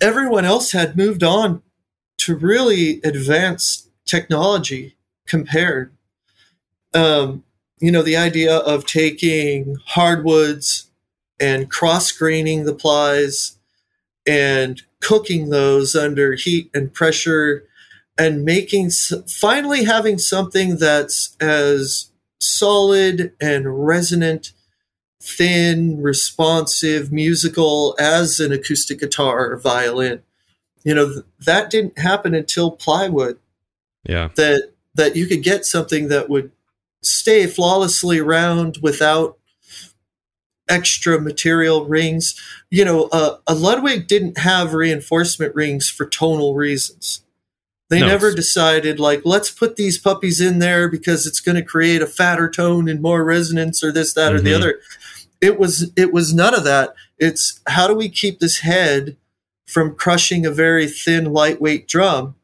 [0.00, 1.62] everyone else had moved on
[2.18, 4.96] to really advanced technology
[5.28, 5.92] compared.
[6.94, 7.44] Um,
[7.80, 10.90] you know, the idea of taking hardwoods
[11.38, 13.56] and cross graining the plies
[14.26, 17.64] and cooking those under heat and pressure
[18.18, 18.90] and making
[19.28, 22.10] finally having something that's as
[22.40, 24.52] solid and resonant
[25.20, 30.22] thin responsive musical as an acoustic guitar or violin
[30.84, 33.38] you know th- that didn't happen until plywood
[34.04, 34.28] Yeah.
[34.36, 36.50] that that you could get something that would
[37.02, 39.38] stay flawlessly round without
[40.68, 42.38] extra material rings.
[42.70, 47.22] You know uh, a ludwig didn't have reinforcement rings for tonal reasons.
[47.88, 51.62] They No, never decided like let's put these puppies in there because it's going to
[51.62, 54.56] create a fatter tone and more resonance or this that or the Mhm.
[54.56, 54.80] other.
[55.40, 56.92] It was it was none of that.
[57.18, 59.16] It's how do we keep this head
[59.66, 62.34] from crushing a very thin lightweight drum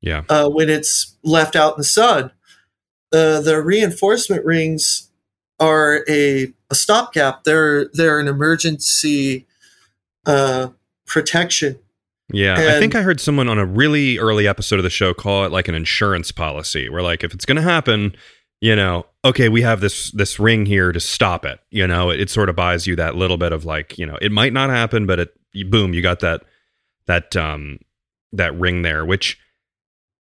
[0.00, 0.22] Yeah.
[0.28, 2.30] uh, when it's left out in the sun.
[3.12, 5.10] Uh, the reinforcement rings
[5.58, 7.44] are a, a stopgap.
[7.44, 9.46] They're they're an emergency
[10.26, 10.68] uh,
[11.06, 11.78] protection.
[12.30, 15.46] Yeah, I think I heard someone on a really early episode of the show call
[15.46, 18.14] it like an insurance policy, where like if it's going to happen,
[18.60, 21.58] you know, okay, we have this this ring here to stop it.
[21.70, 24.18] You know, it, it sort of buys you that little bit of like, you know,
[24.20, 26.42] it might not happen, but it boom, you got that
[27.06, 27.78] that um
[28.32, 29.38] that ring there, which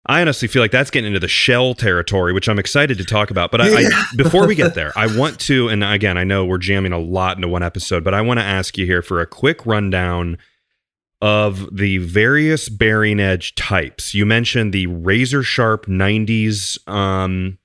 [0.07, 3.29] I honestly feel like that's getting into the shell territory, which I'm excited to talk
[3.29, 3.51] about.
[3.51, 3.89] But I, Yeah.
[3.91, 6.99] I before we get there, I want to, and again, I know we're jamming a
[6.99, 10.37] lot into one episode, but I want to ask you here for a quick rundown
[11.21, 14.13] of the various bearing edge types.
[14.13, 17.57] You mentioned the razor sharp 90s um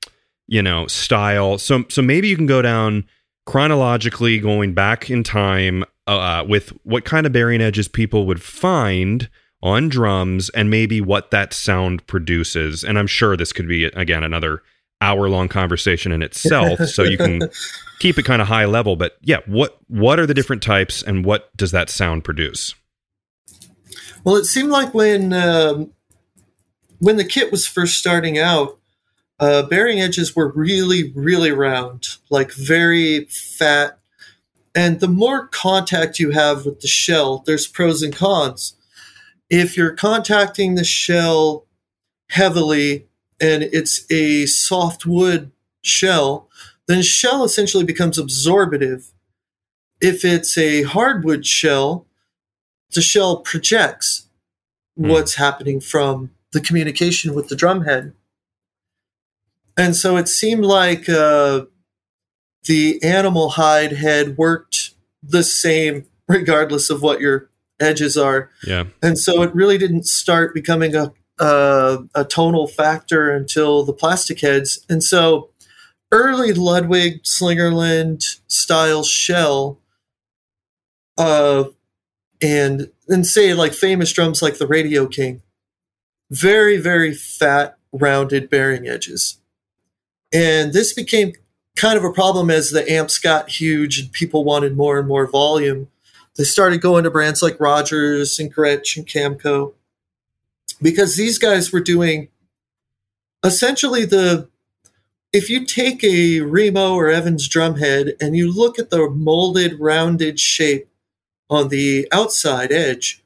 [0.49, 1.59] you know style.
[1.59, 3.05] So so maybe you can go down
[3.45, 9.29] chronologically going back in time uh with what kind of bearing edges people would find
[9.63, 12.83] on drums and maybe what that sound produces.
[12.83, 14.63] And I'm sure this could be again another
[15.01, 17.41] hour long conversation in itself so you can
[17.99, 21.25] keep it kind of high level but yeah what what are the different types and
[21.25, 22.77] what does that sound produce
[24.25, 25.93] Well, it seemed like when um,
[26.99, 28.79] when the kit was first starting out,
[29.41, 33.99] uh, bearing edges were really, really round, like very fat.
[34.75, 38.75] And the more contact you have with the shell, there's pros and cons.
[39.53, 41.67] If you're contacting the shell
[42.31, 43.07] heavily
[43.39, 45.53] and it's a soft wood
[45.85, 46.49] shell,
[46.89, 49.13] then shell essentially becomes absorbative.
[50.01, 52.07] If it's a hardwood shell,
[52.95, 54.27] the shell projects
[54.97, 55.09] Hmm.
[55.09, 58.13] what's happening from the communication with the drumhead.
[59.77, 61.67] And so it seemed like uh,
[62.65, 64.91] the animal hide head worked
[65.23, 67.49] the same regardless of what your
[67.81, 68.51] edges are.
[68.65, 73.93] yeah And so it really didn't start becoming a, a, a tonal factor until the
[73.93, 74.85] plastic heads.
[74.89, 75.51] And so
[76.13, 79.81] early Ludwig Slingerland style shell,
[81.19, 81.65] uh,
[82.41, 85.43] and and say like famous drums like the Radio King,
[86.31, 89.41] very very fat rounded bearing edges,
[90.33, 91.33] and this became
[91.77, 95.27] kind of a problem as the amps got huge and people wanted more and more
[95.27, 95.89] volume.
[96.37, 99.75] They started going to brands like Rogers and Gretsch and Camco
[100.81, 102.29] because these guys were doing
[103.45, 104.49] essentially the
[105.33, 110.39] if you take a Remo or Evans drumhead and you look at the molded rounded
[110.39, 110.89] shape
[111.49, 113.23] on the outside edge,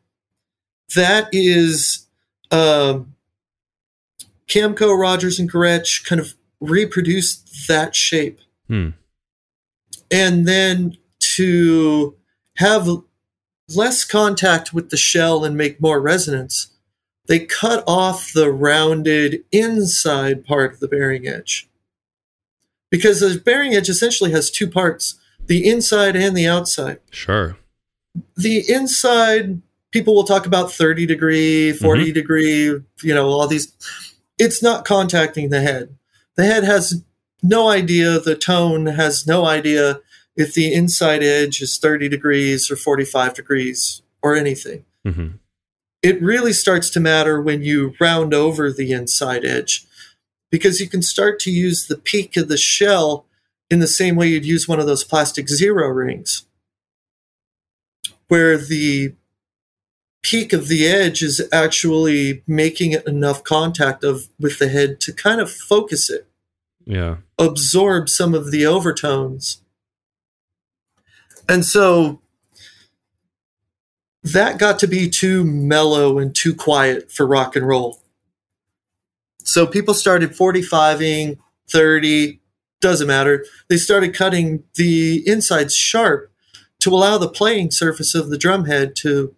[0.94, 2.06] that is
[2.52, 3.14] um,
[4.48, 8.40] Camco, Rogers, and Gretsch kind of reproduced that shape.
[8.68, 8.90] Hmm.
[10.10, 12.14] And then to
[12.56, 12.88] have
[13.74, 16.68] less contact with the shell and make more resonance,
[17.26, 21.68] they cut off the rounded inside part of the bearing edge.
[22.90, 26.98] Because the bearing edge essentially has two parts the inside and the outside.
[27.10, 27.56] sure
[28.36, 29.60] The inside,
[29.92, 32.12] people will talk about 30 degree, 40 mm-hmm.
[32.12, 33.72] degree, you know, all these.
[34.38, 35.96] It's not contacting the head.
[36.36, 37.02] The head has
[37.42, 40.00] no idea, the tone has no idea
[40.36, 45.28] if the inside edge is 30 degrees or 45 degrees or anything hmm
[46.02, 49.86] it really starts to matter when you round over the inside edge
[50.52, 53.24] because you can start to use the peak of the shell
[53.70, 56.44] in the same way you'd use one of those plastic zero rings
[58.28, 59.14] where the
[60.22, 65.12] peak of the edge is actually making it enough contact of with the head to
[65.12, 66.28] kind of focus it
[66.84, 69.62] yeah absorb some of the overtones.
[71.48, 72.20] And so
[74.22, 78.02] that got to be too mellow and too quiet for rock and roll.
[79.44, 81.38] So people started 45ing,
[81.70, 82.40] 30,
[82.80, 83.44] doesn't matter.
[83.68, 86.30] They started cutting the insides sharp
[86.80, 89.34] to allow the playing surface of the drum head to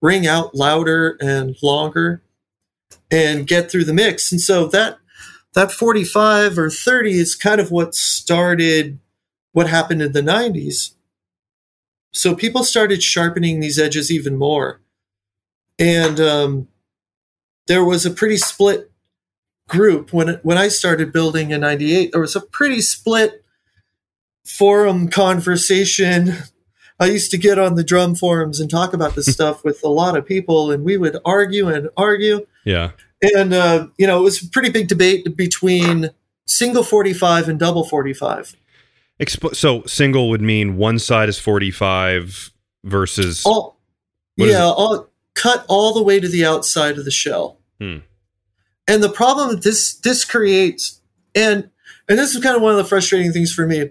[0.00, 2.22] ring out louder and longer
[3.10, 4.30] and get through the mix.
[4.30, 4.98] And so that
[5.54, 8.98] that 45 or 30 is kind of what started
[9.52, 10.93] what happened in the 90s.
[12.14, 14.80] So people started sharpening these edges even more.
[15.78, 16.68] And um,
[17.66, 18.90] there was a pretty split
[19.68, 23.42] group when when I started building in 98 there was a pretty split
[24.44, 26.34] forum conversation.
[27.00, 29.88] I used to get on the drum forums and talk about this stuff with a
[29.88, 32.46] lot of people and we would argue and argue.
[32.64, 32.92] Yeah.
[33.22, 36.10] And uh, you know it was a pretty big debate between
[36.46, 38.54] single 45 and double 45
[39.52, 42.52] So single would mean one side is 45
[42.84, 43.78] versus all
[44.36, 47.98] yeah all cut all the way to the outside of the shell Hmm.
[48.86, 51.00] and the problem that this this creates
[51.34, 51.70] and
[52.08, 53.90] and this is kind of one of the frustrating things for me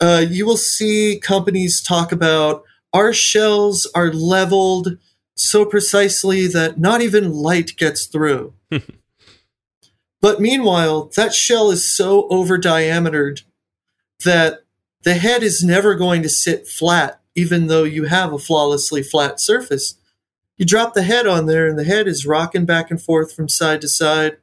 [0.00, 4.96] uh, you will see companies talk about our shells are leveled
[5.34, 8.52] so precisely that not even light gets through.
[10.20, 13.42] but meanwhile, that shell is so over diametered
[14.24, 14.64] that
[15.02, 19.40] the head is never going to sit flat, even though you have a flawlessly flat
[19.40, 19.96] surface.
[20.56, 23.48] You drop the head on there, and the head is rocking back and forth from
[23.48, 24.36] side to side.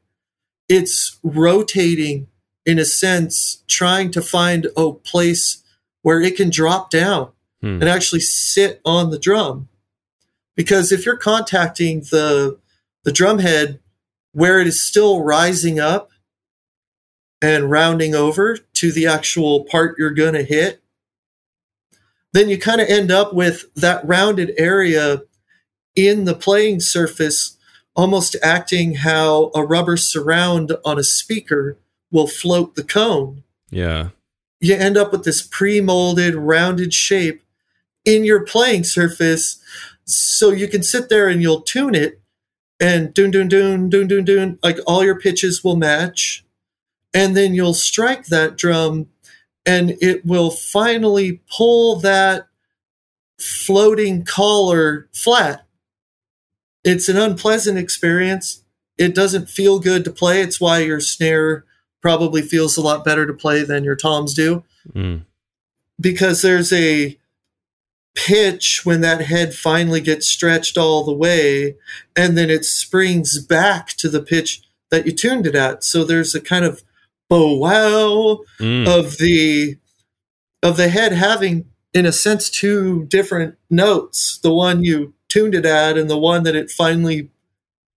[0.67, 2.27] It's rotating
[2.65, 5.63] in a sense, trying to find a place
[6.01, 7.81] where it can drop down hmm.
[7.81, 9.69] and actually sit on the drum.
[10.55, 12.59] Because if you're contacting the
[13.03, 13.79] the drum head
[14.33, 16.09] where it is still rising up
[17.41, 20.81] and rounding over to the actual part you're going to hit,
[22.33, 25.21] then you kind of end up with that rounded area
[25.95, 27.57] in the playing surface
[27.97, 31.77] almost acting how a rubber surround on a speaker
[32.11, 33.43] will float the cone.
[33.71, 34.09] Yeah.
[34.59, 37.41] You end up with this pre molded, rounded shape
[38.05, 39.59] in your playing surface.
[40.05, 42.21] So you can sit there and you'll tune it
[42.79, 44.59] and doon, doon, doon, doon, doon, doon.
[44.63, 46.45] Like all your pitches will match.
[47.17, 49.07] And then you'll strike that drum
[49.65, 52.47] and it will finally pull that
[53.39, 55.65] floating collar flat.
[56.83, 58.63] It's an unpleasant experience.
[58.99, 60.41] It doesn't feel good to play.
[60.41, 61.65] It's why your snare
[62.03, 64.63] probably feels a lot better to play than your toms do
[64.93, 65.25] mm.
[65.99, 67.17] because there's a
[68.13, 71.75] pitch when that head finally gets stretched all the way
[72.15, 74.61] and then it springs back to the pitch
[74.91, 76.83] that you tuned it at so there's a kind of
[77.29, 78.87] wow mm.
[78.87, 79.75] of the
[80.63, 85.65] of the head having in a sense two different notes the one you tuned it
[85.65, 87.29] at and the one that it finally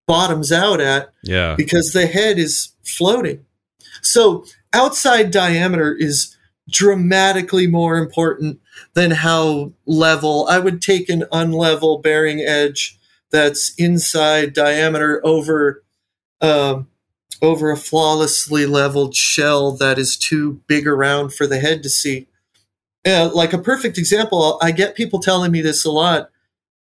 [0.06, 3.44] bottoms out at yeah because the head is floating
[4.02, 6.36] so outside diameter is
[6.70, 8.60] dramatically more important
[8.94, 10.46] than how level.
[10.48, 12.98] I would take an unlevel bearing edge
[13.30, 15.82] that's inside diameter over
[16.40, 16.88] um,
[17.42, 22.26] over a flawlessly leveled shell that is too big around for the head to see.
[23.06, 26.30] Uh, like a perfect example, I get people telling me this a lot.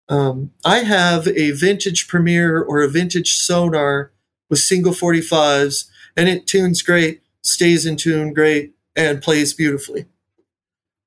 [0.08, 4.12] Um, I have a vintage Premier or a vintage Sonor
[4.48, 5.86] with single 45s
[6.16, 10.06] and it tunes great, stays in tune great, and plays beautifully.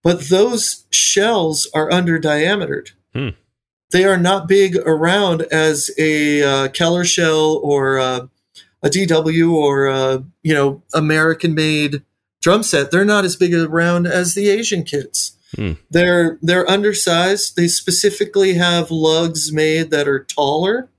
[0.03, 2.91] But those shells are under diametered.
[3.13, 3.29] Hmm.
[3.91, 8.27] They are not big around as a uh, Keller shell or uh,
[8.87, 12.01] a DW or a, you know American made
[12.41, 12.91] drum set.
[12.91, 15.37] They're not as big around as the Asian kits.
[15.55, 15.73] Hmm.
[15.89, 17.55] They're they're undersized.
[17.55, 20.89] They specifically have lugs made that are taller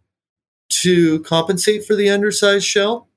[0.68, 3.08] to compensate for the undersized shell.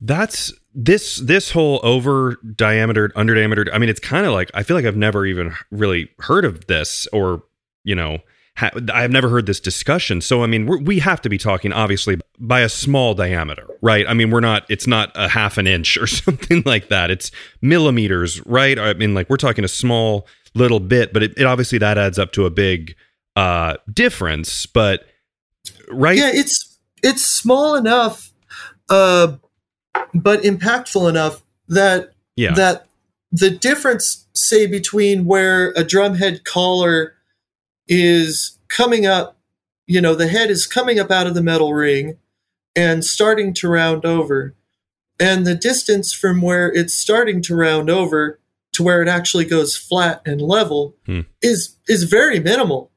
[0.00, 3.66] That's this this whole over diameter, under diameter.
[3.72, 6.66] I mean, it's kind of like I feel like I've never even really heard of
[6.66, 7.42] this, or
[7.84, 8.18] you know,
[8.56, 10.20] ha- I've never heard this discussion.
[10.20, 14.06] So I mean, we have to be talking obviously by a small diameter, right?
[14.08, 14.64] I mean, we're not.
[14.68, 17.10] It's not a half an inch or something like that.
[17.10, 17.30] It's
[17.62, 18.78] millimeters, right?
[18.78, 22.18] I mean, like we're talking a small little bit, but it, it obviously that adds
[22.18, 22.94] up to a big
[23.36, 24.66] uh difference.
[24.66, 25.04] But
[25.90, 26.18] right?
[26.18, 28.32] Yeah, it's it's small enough.
[28.88, 29.36] Uh,
[30.14, 32.54] but impactful enough that yeah.
[32.54, 32.86] that
[33.32, 37.15] the difference, say, between where a drumhead collar
[37.88, 39.38] is coming up,
[39.86, 42.18] you know, the head is coming up out of the metal ring
[42.74, 44.54] and starting to round over,
[45.18, 48.38] and the distance from where it's starting to round over
[48.72, 51.20] to where it actually goes flat and level hmm.
[51.42, 52.90] is is very minimal.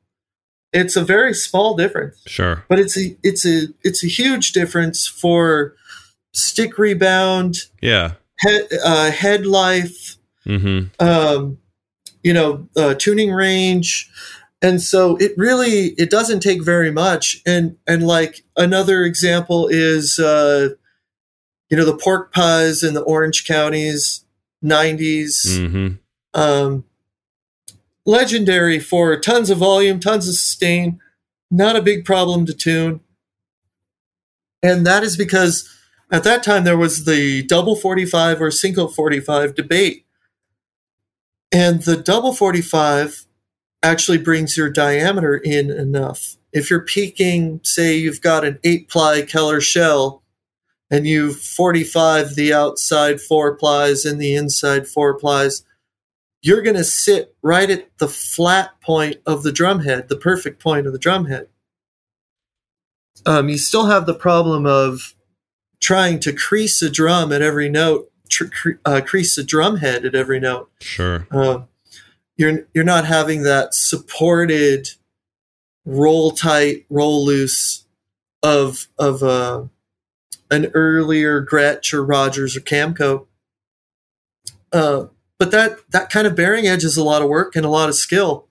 [0.73, 2.21] It's a very small difference.
[2.27, 2.65] Sure.
[2.67, 5.75] But it's a it's a it's a huge difference for
[6.33, 10.87] stick rebound, yeah, head uh, head life, mm-hmm.
[10.99, 11.57] um,
[12.23, 14.11] you know, uh, tuning range,
[14.61, 17.41] and so it really it doesn't take very much.
[17.45, 20.69] And and like another example is, uh,
[21.69, 24.25] you know, the pork pies in the Orange counties,
[24.63, 25.47] 90s.
[25.47, 26.39] Mm-hmm.
[26.39, 26.83] Um,
[28.05, 30.99] legendary for tons of volume, tons of sustain,
[31.49, 33.01] not a big problem to tune.
[34.61, 35.69] And that is because
[36.11, 40.05] at that time, there was the double 45 or single 45 debate.
[41.51, 43.25] And the double 45
[43.83, 46.35] actually brings your diameter in enough.
[46.51, 50.23] If you're peaking, say you've got an eight ply Keller shell
[50.91, 55.63] and you 45 the outside four plies and the inside four plies,
[56.41, 60.61] you're going to sit right at the flat point of the drum head, the perfect
[60.61, 61.47] point of the drum head.
[63.25, 65.15] Um, you still have the problem of
[65.81, 70.15] trying to crease a drum at every note, tr- uh, crease a drum head at
[70.15, 70.71] every note.
[70.79, 71.27] Sure.
[71.29, 71.61] Uh,
[72.39, 74.87] you're you're not having that supported
[75.85, 77.83] roll tight, roll loose
[78.41, 79.63] of of uh,
[80.49, 83.27] an earlier Gretsch or Rogers or Camco.
[84.71, 87.69] Uh, but that that kind of bearing edge is a lot of work and a
[87.69, 88.47] lot of skill.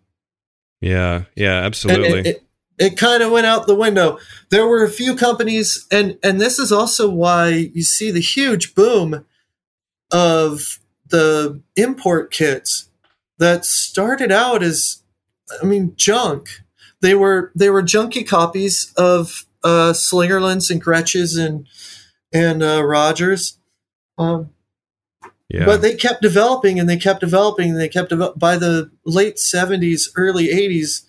[0.82, 2.20] Yeah, yeah, absolutely.
[2.20, 2.42] It, it,
[2.78, 4.18] it kind of went out the window.
[4.50, 8.74] There were a few companies, and and this is also why you see the huge
[8.74, 9.24] boom
[10.12, 10.78] of
[11.08, 12.87] the import kits
[13.38, 15.02] that started out as,
[15.62, 16.48] I mean, junk.
[17.00, 21.66] They were they were junky copies of uh, Slingerlands and Gretsches and
[22.32, 23.58] and uh, Rogers.
[24.18, 24.50] Um,
[25.48, 25.64] yeah.
[25.64, 30.08] But they kept developing and they kept developing and they kept by the late 70s,
[30.14, 31.04] early 80s,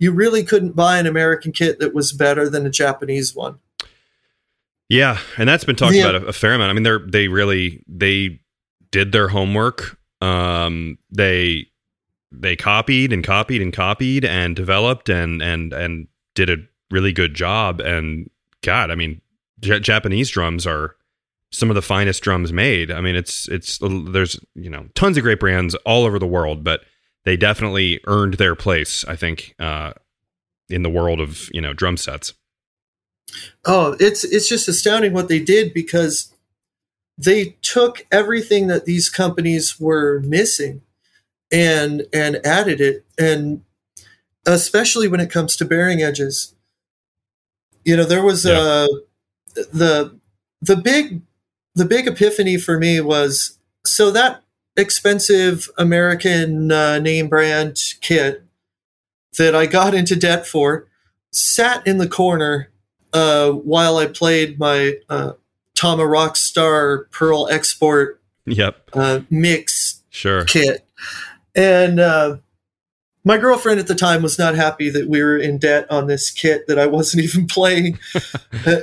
[0.00, 3.58] you really couldn't buy an American kit that was better than a Japanese one.
[4.88, 6.08] Yeah, and that's been talked Yeah.
[6.08, 6.70] about a, a fair amount.
[6.70, 8.40] I mean, they're they really they
[8.90, 9.96] did their homework.
[10.20, 11.66] Um, they
[12.40, 16.56] they copied and copied and copied and developed and and and did a
[16.90, 17.80] really good job.
[17.80, 18.30] And
[18.62, 19.20] God, I mean,
[19.60, 20.96] J- Japanese drums are
[21.50, 22.90] some of the finest drums made.
[22.90, 26.64] I mean, it's it's there's you know tons of great brands all over the world,
[26.64, 26.82] but
[27.24, 29.04] they definitely earned their place.
[29.06, 29.92] I think uh,
[30.68, 32.34] in the world of you know drum sets.
[33.64, 36.32] Oh, it's it's just astounding what they did because
[37.16, 40.82] they took everything that these companies were missing
[41.52, 43.62] and and added it and
[44.46, 46.54] especially when it comes to bearing edges.
[47.84, 48.58] You know, there was Yeah.
[48.58, 48.88] uh
[49.72, 50.18] the
[50.60, 51.22] the big
[51.74, 54.42] the big epiphany for me was so that
[54.76, 58.42] expensive American uh, name brand kit
[59.38, 60.86] that I got into debt for
[61.32, 62.70] sat in the corner
[63.12, 65.32] uh, while I played my uh,
[65.76, 70.44] Tama Rockstar Pearl Export Yep, uh, mix sure.
[70.44, 70.83] kit.
[71.54, 72.38] And uh,
[73.24, 76.30] my girlfriend at the time was not happy that we were in debt on this
[76.30, 77.98] kit that I wasn't even playing,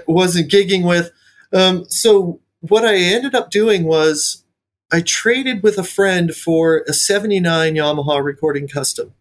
[0.07, 1.11] wasn't gigging with.
[1.53, 4.43] Um, so what I ended up doing was
[4.91, 9.13] I traded with a friend for a 79 Yamaha recording custom.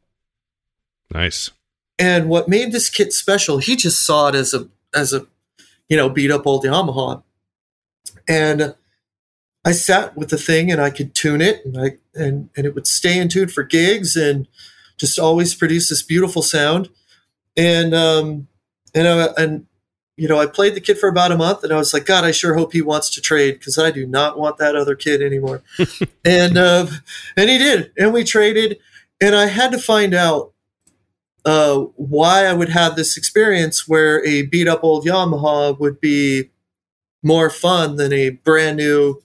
[1.13, 1.51] Nice.
[1.99, 5.27] And what made this kit special, he just saw it as a as a
[5.89, 7.23] you know beat up old Yamaha.
[8.27, 8.75] And
[9.65, 12.75] I sat with the thing and I could tune it and I and and it
[12.75, 14.49] would stay in tune for gigs and
[14.97, 16.89] just always produce this beautiful sound.
[17.57, 18.49] And um
[18.95, 19.67] and I, and
[20.17, 22.25] you know I played the kit for about a month and I was like, God,
[22.25, 25.21] I sure hope he wants to trade because I do not want that other kid
[25.23, 25.63] anymore.
[26.25, 26.87] and uh,
[27.37, 28.79] and he did, and we traded.
[29.23, 30.55] And I had to find out
[31.45, 36.51] uh, why I would have this experience where a beat up old Yamaha would be
[37.23, 39.23] more fun than a brand new,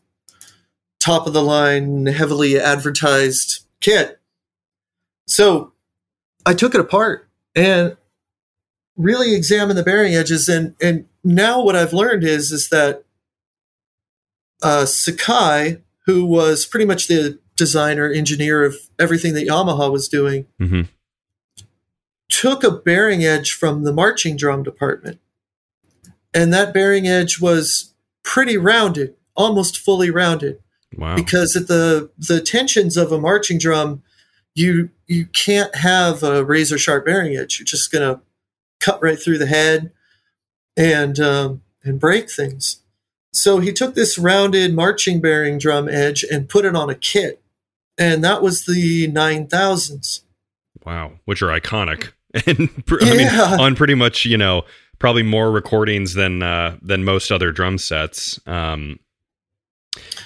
[1.05, 4.19] top of the line, heavily advertised kit.
[5.27, 5.73] So
[6.45, 7.95] I took it apart and
[8.97, 10.49] really examined the bearing edges.
[10.49, 13.03] And, and now what I've learned is, is that
[14.63, 20.47] uh, Sakai, who was pretty much the designer, engineer of everything that Yamaha was doing,
[20.57, 20.81] hmm
[22.27, 25.19] took a bearing edge from the marching drum department.
[26.33, 27.93] And that bearing edge was
[28.23, 30.59] pretty rounded, almost fully rounded,
[30.97, 31.15] Wow.
[31.15, 34.03] because at the the tensions of a marching drum,
[34.53, 37.59] you you can't have a razor sharp bearing edge.
[37.59, 38.21] You're just gonna
[38.79, 39.91] cut right through the head
[40.77, 42.81] and um, and break things.
[43.33, 47.41] So he took this rounded marching bearing drum edge and put it on a kit,
[47.97, 50.21] and that was the nine thousands.
[50.85, 52.11] Wow, which are iconic,
[52.47, 53.27] and pr- I mean,
[53.59, 54.63] on pretty much you know
[54.99, 58.39] probably more recordings than uh, than most other drum sets.
[58.47, 58.99] Um,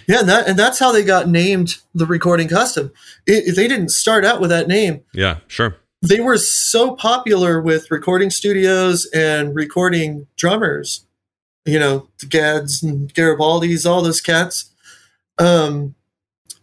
[0.10, 2.92] Yeah, and that and that's how they got named the recording custom.
[3.28, 5.04] It, they didn't start out with that name.
[5.14, 5.76] yeah, sure.
[6.02, 11.06] They were so popular with recording studios and recording drummers,
[11.64, 14.72] you know, the Gadds and Garibaldis, all those cats,
[15.38, 15.94] um,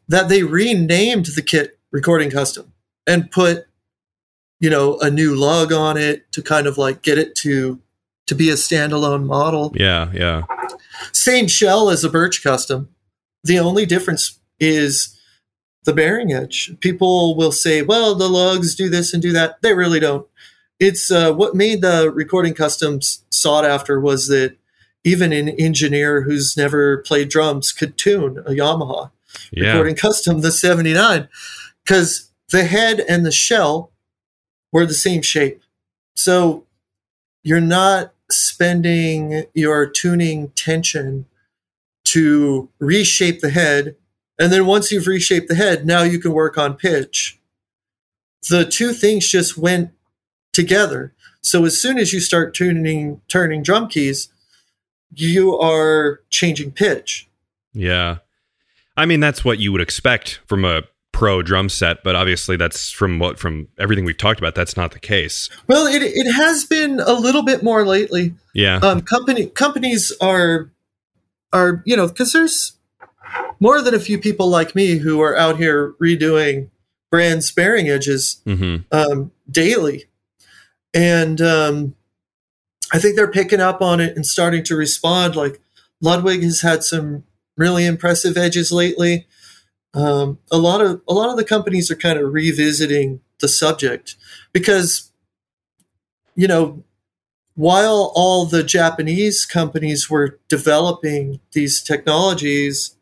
[0.09, 2.73] that they renamed the kit recording custom
[3.07, 3.69] and put,
[4.59, 7.81] you know, a new lug on it to kind of like get it to
[8.27, 10.43] to be a standalone model Yeah, yeah,
[11.13, 12.89] same shell as a birch custom.
[13.47, 15.17] The only difference is
[15.85, 16.73] the bearing edge.
[16.81, 19.63] People will say, well, the lugs do this and do that.
[19.63, 20.27] They really don't.
[20.81, 24.57] It's uh, what made the recording customs sought after was that
[25.05, 29.11] even an engineer who's never played drums could tune a Yamaha
[29.53, 29.69] yeah.
[29.69, 31.29] recording custom, the 79,
[31.85, 33.93] because the head and the shell
[34.73, 35.63] were the same shape.
[36.15, 36.67] So
[37.45, 41.27] you're not spending your tuning tension
[42.07, 43.97] to reshape the head.
[44.39, 47.39] And then once you've reshaped the head, now you can work on pitch.
[48.49, 49.91] the two things just went
[50.53, 51.13] together.
[51.41, 54.29] So as soon as you start tuning turning drum keys,
[55.15, 57.29] you are changing pitch.
[57.73, 58.19] Yeah.
[58.97, 60.83] I mean, that's what you would expect from a
[61.13, 64.93] pro drum set, but obviously that's from what from everything we've talked about, that's not
[64.93, 65.49] the case.
[65.67, 68.35] Well, it it has been a little bit more lately.
[68.55, 68.77] Yeah.
[68.77, 70.71] Um, company companies are
[71.53, 72.73] are you know because there's
[73.61, 76.71] more than a few people like me who are out here redoing
[77.11, 80.05] brands bearing edges hmm um, daily,
[80.95, 81.95] and um,
[82.93, 85.37] I think they're picking up on it and starting to respond.
[85.37, 85.61] Like
[86.01, 87.25] Ludwig has had some
[87.57, 89.27] really impressive edges lately.
[89.95, 94.17] Um, a lot of a lot of the companies are kind of revisiting the subject
[94.53, 95.11] because
[96.35, 96.85] you know
[97.57, 102.97] while all the Japanese companies were developing these technologies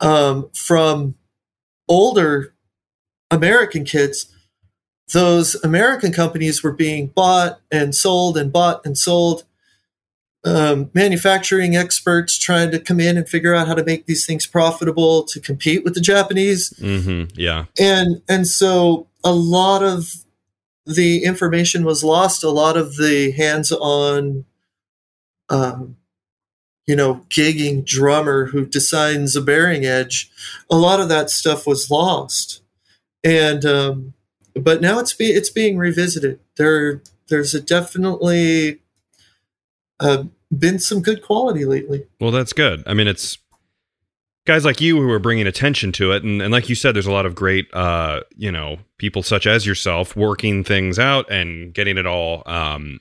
[0.00, 1.14] um, from
[1.88, 2.52] older
[3.30, 4.26] American kits,
[5.12, 9.44] those American companies were being bought and sold and bought and sold.
[10.46, 14.46] Um, manufacturing experts trying to come in and figure out how to make these things
[14.46, 17.64] profitable to compete with the Japanese, hmm Yeah.
[17.78, 20.23] and and so a lot of
[20.86, 22.44] the information was lost.
[22.44, 24.44] A lot of the hands-on,
[25.48, 25.96] um,
[26.86, 30.30] you know, gigging drummer who designs a bearing edge,
[30.70, 32.62] a lot of that stuff was lost,
[33.22, 34.14] and um,
[34.54, 36.38] but now it's be it's being revisited.
[36.56, 38.80] There there's a definitely
[40.00, 40.24] uh,
[40.56, 42.06] been some good quality lately.
[42.20, 42.82] Well, that's good.
[42.86, 43.38] I mean, it's
[44.46, 47.06] guys like you who are bringing attention to it, and, and like you said, there's
[47.06, 51.72] a lot of great, uh, you know, people such as yourself working things out and
[51.72, 53.00] getting it all, um,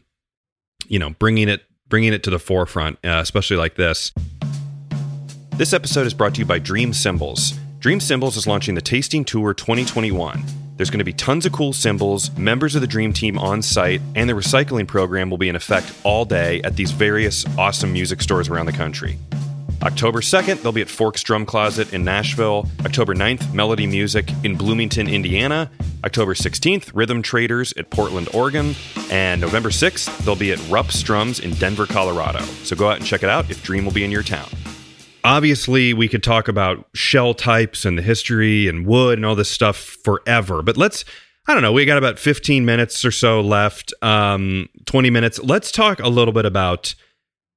[0.88, 4.12] you know, bringing it bringing it to the forefront, uh, especially like this.
[5.58, 7.54] This episode is brought to you by Dream Cymbals.
[7.80, 10.44] Dream Cymbals is launching the Tasting Tour 2021.
[10.76, 14.02] There's going to be tons of cool cymbals, members of the Dream Team on site,
[14.16, 18.24] and the recycling program will be in effect all day at these various awesome music
[18.24, 19.20] stores around the country.
[19.84, 22.70] October 2nd, they'll be at Fork's Drum Closet in Nashville.
[22.86, 25.70] October 9th, Melody Music in Bloomington, Indiana.
[26.06, 28.76] October 16th, Rhythm Traders at Portland, Oregon.
[29.12, 32.40] And November 6th, they'll be at Rupp's Drums in Denver, Colorado.
[32.64, 34.48] So go out and check it out if Dream will be in your town.
[35.26, 39.52] Obviously, we could talk about shell types and the history and wood and all this
[39.52, 41.04] stuff forever, but let's.
[41.46, 41.74] I don't know.
[41.74, 45.40] We got about 15 minutes or so left, um, 20 minutes.
[45.44, 46.96] Let's talk a little bit about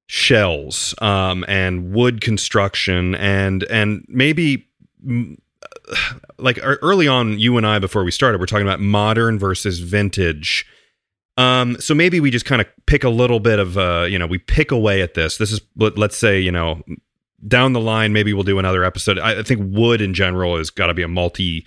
[0.07, 4.69] shells um, and wood construction and and maybe
[5.05, 5.37] mm,
[6.39, 10.67] like early on you and I before we started we're talking about modern versus vintage.
[11.37, 14.27] Um so maybe we just kind of pick a little bit of uh you know
[14.27, 15.39] we pick away at this.
[15.39, 16.83] This is let- let's say you know
[17.47, 19.19] down the line maybe we'll do another episode.
[19.19, 21.67] I, I think wood in general has got to be a multi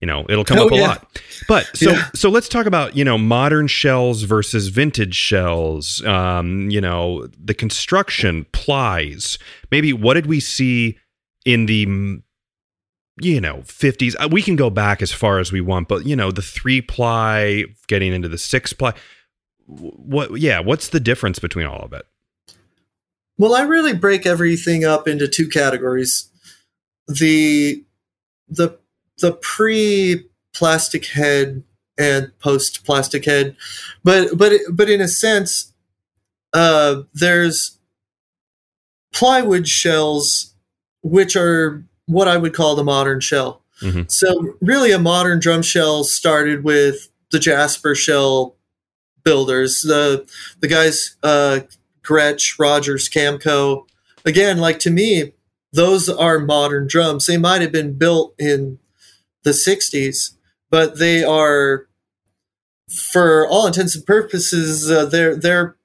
[0.00, 0.86] you know it'll come Oh, up a yeah.
[0.88, 2.08] lot but so Yeah.
[2.14, 6.02] so let's talk about you know modern shells versus vintage shells.
[6.04, 9.38] Um, you know the construction plies.
[9.70, 10.98] Maybe what did we see
[11.44, 11.86] in the
[13.20, 14.14] you know 50s?
[14.18, 16.80] Uh, We can go back as far as we want, but you know the three
[16.80, 18.94] ply getting into the six ply.
[19.66, 20.40] What?
[20.40, 20.60] Yeah.
[20.60, 22.04] What's the difference between all of it?
[23.38, 26.28] Well, I really break everything up into two categories.
[27.08, 27.84] The
[28.48, 28.78] the
[29.20, 31.62] the pre plastic head
[31.98, 33.56] and post plastic head.
[34.02, 35.72] But but but in a sense
[36.52, 37.78] uh there's
[39.12, 40.54] plywood shells
[41.02, 43.62] which are what I would call the modern shell.
[43.80, 44.10] Mhm.
[44.10, 48.56] So really a modern drum shell started with the Jasper shell
[49.22, 50.26] builders, the
[50.60, 51.60] the guys uh
[52.02, 53.84] Gretsch, Rogers, Camco.
[54.24, 55.32] Again, like to me,
[55.72, 57.26] those are modern drums.
[57.26, 58.78] They might have been built in
[59.42, 60.34] the 60s,
[60.70, 61.86] but they are,
[63.12, 65.76] for all intents and purposes, uh, they're they're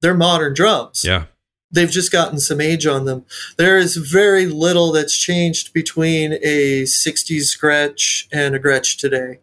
[0.00, 1.02] they're modern drums.
[1.04, 1.24] Yeah.
[1.70, 3.24] They've just gotten some age on them.
[3.56, 9.40] There is very little that's changed between a 60s Gretsch and a Gretsch today.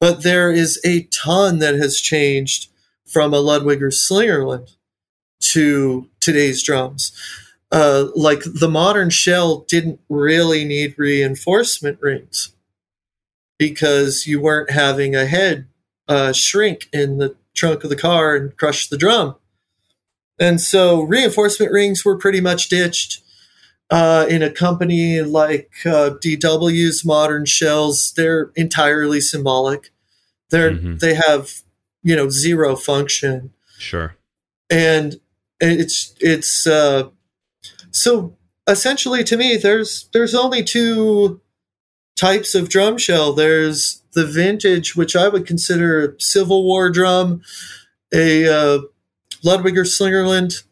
[0.00, 2.68] But there is a ton that has changed
[3.06, 4.76] from a Ludwig or Slingerland
[5.52, 7.12] to today's drums.
[7.72, 12.52] Uh, like the modern shell didn't really need reinforcement rings
[13.58, 15.66] because you weren't having a head
[16.08, 19.36] uh, shrink in the trunk of the car and crush the drum.
[20.38, 23.22] And so reinforcement rings were pretty much ditched.
[23.90, 29.90] Uh, in a company like uh, DW's modern shells, they're entirely symbolic.
[30.50, 31.00] They're Mhm.
[31.00, 31.50] they have
[32.02, 34.16] you know zero function Sure.
[34.70, 35.20] and
[35.60, 37.08] it's it's uh,
[37.92, 38.36] so
[38.68, 41.40] essentially to me there's there's only two
[42.16, 47.42] types of drum shell there's the vintage, which I would consider a Civil War drum,
[48.12, 48.78] a uh,
[49.42, 50.64] Ludwig or Slingerland,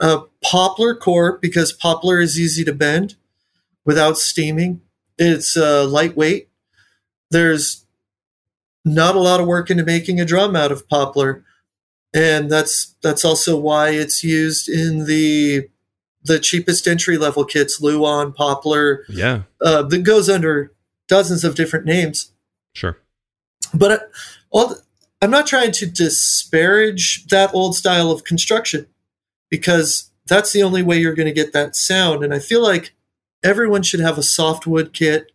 [0.00, 3.16] a poplar core because poplar is easy to bend
[3.84, 4.80] without steaming.
[5.18, 6.48] It's uh, lightweight.
[7.30, 7.84] There's
[8.84, 11.44] not a lot of work into making a drum out of poplar,
[12.12, 15.68] and that's that's also why it's used in the
[16.24, 19.04] the cheapest entry level kits, Luan, Poplar.
[19.08, 20.72] Yeah, uh, that goes under
[21.08, 22.32] dozens of different names.
[22.74, 22.98] Sure,
[23.72, 23.98] but uh,
[24.50, 24.76] all,
[25.22, 28.86] I'm not trying to disparage that old style of construction
[29.50, 32.24] because that's the only way you're going to get that sound.
[32.24, 32.92] And I feel like
[33.42, 35.32] everyone should have a softwood kit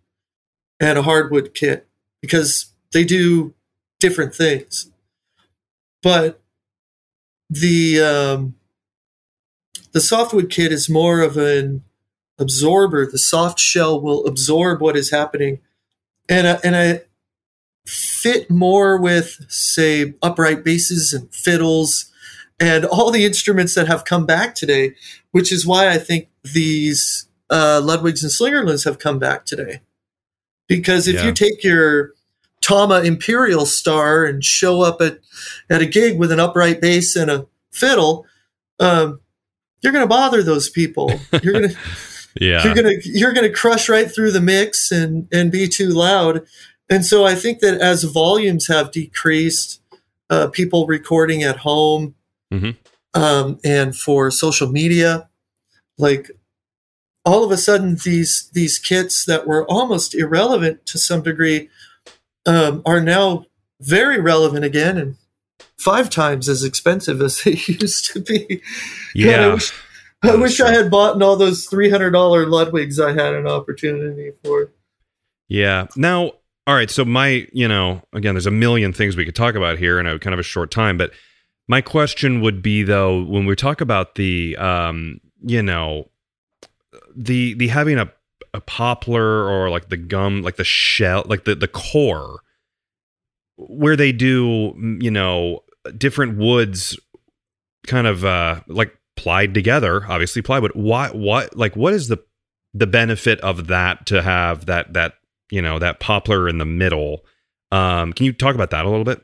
[0.80, 1.88] and a hardwood kit
[2.22, 3.54] because they do
[4.00, 4.92] different things.
[6.02, 6.42] But
[7.50, 8.56] the um,
[9.92, 11.84] the softwood kit is more of an
[12.38, 13.06] absorber.
[13.06, 15.60] The soft shell will absorb what is happening,
[16.28, 17.02] and I, and I
[17.86, 22.12] fit more with say upright basses and fiddles
[22.60, 24.94] and all the instruments that have come back today,
[25.32, 29.82] which is why I think these uh, Ludwigs and Slingerlands have come back today.
[30.68, 31.26] Because if yeah.
[31.26, 32.12] you take your
[32.62, 35.20] Tama Imperial Star and show up at,
[35.70, 38.26] at a gig with an upright bass and a fiddle,
[38.80, 39.22] um,
[39.82, 41.12] you're going to bother those people.
[41.42, 41.78] You're going to,
[42.40, 45.68] yeah, you're going to, you're going to crush right through the mix and and be
[45.68, 46.46] too loud.
[46.90, 49.82] And so I think that as volumes have decreased,
[50.30, 52.16] uh, people recording at home,
[52.52, 52.72] mm-hmm.
[53.20, 55.30] um, and for social media,
[55.98, 56.32] like
[57.26, 61.70] all of a sudden these these kits that were almost irrelevant to some degree
[62.46, 63.46] um, are now
[63.82, 65.16] very relevant again and
[65.78, 68.62] five times as expensive as they used to be.
[69.16, 69.32] Yeah.
[69.32, 69.74] God, I wish,
[70.24, 74.32] I, wish I had bought all those three hundred dollar Ludwigs I had an opportunity
[74.44, 74.72] for.
[75.48, 75.88] Yeah.
[75.96, 76.34] Now,
[76.68, 76.90] all right.
[76.90, 80.06] So my, you know, again, there's a million things we could talk about here in
[80.06, 81.12] a kind of a short time, but
[81.68, 86.10] my question would be though, when we talk about the, um, you know,
[87.16, 88.12] the the having a
[88.54, 92.40] a poplar or like the gum, like the shell, like the the core,
[93.68, 95.64] where they do, you know,
[95.98, 96.98] different woods,
[97.88, 100.06] kind of uh like plied together.
[100.08, 100.72] Obviously plywood.
[100.74, 101.10] Why?
[101.10, 101.56] What?
[101.56, 102.24] Like, what is the
[102.74, 105.16] the benefit of that to have that that
[105.50, 107.26] you know that poplar in the middle?
[107.72, 109.22] Um, can you talk about that a little bit?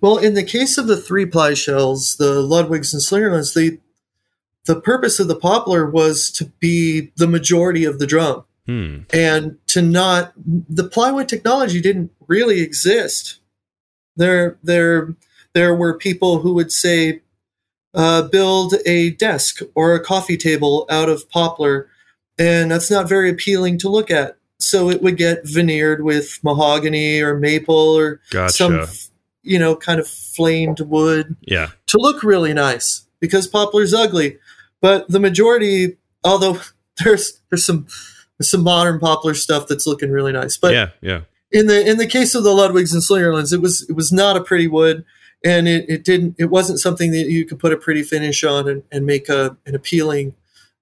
[0.00, 3.78] Well, in the case of the three ply shells, the Ludwigs and Slingerlands, the
[4.66, 8.98] the purpose of the poplar was to be the majority of the drum hmm.
[9.12, 13.40] and to not the plywood technology didn't really exist
[14.16, 15.14] there there
[15.54, 17.20] there were people who would say
[17.94, 21.88] uh, build a desk or a coffee table out of poplar
[22.38, 27.20] and that's not very appealing to look at so it would get veneered with mahogany
[27.20, 28.52] or maple or gotcha.
[28.52, 28.86] some
[29.42, 34.38] you know kind of flamed wood yeah to look really nice because poplar's ugly
[34.82, 36.60] but the majority, although
[37.02, 37.86] there's there's some
[38.44, 40.56] some modern poplar stuff that's looking really nice.
[40.56, 41.20] But yeah, yeah.
[41.50, 44.36] In the in the case of the Ludwigs and Slingerlands, it was it was not
[44.36, 45.04] a pretty wood,
[45.44, 48.68] and it, it didn't it wasn't something that you could put a pretty finish on
[48.68, 50.34] and, and make a an appealing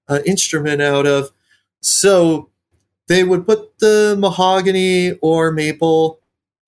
[0.07, 1.31] uh, instrument out of.
[1.81, 2.49] So
[3.07, 6.19] they would put the mahogany or maple,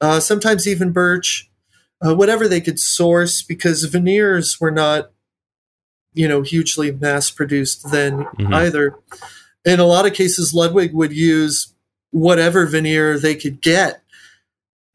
[0.01, 1.49] uh, sometimes even birch,
[2.05, 5.11] uh, whatever they could source, because veneers were not
[6.13, 8.53] you know hugely mass produced then mm-hmm.
[8.53, 8.97] either.
[9.65, 11.73] In a lot of cases, Ludwig would use
[12.11, 14.01] whatever veneer they could get,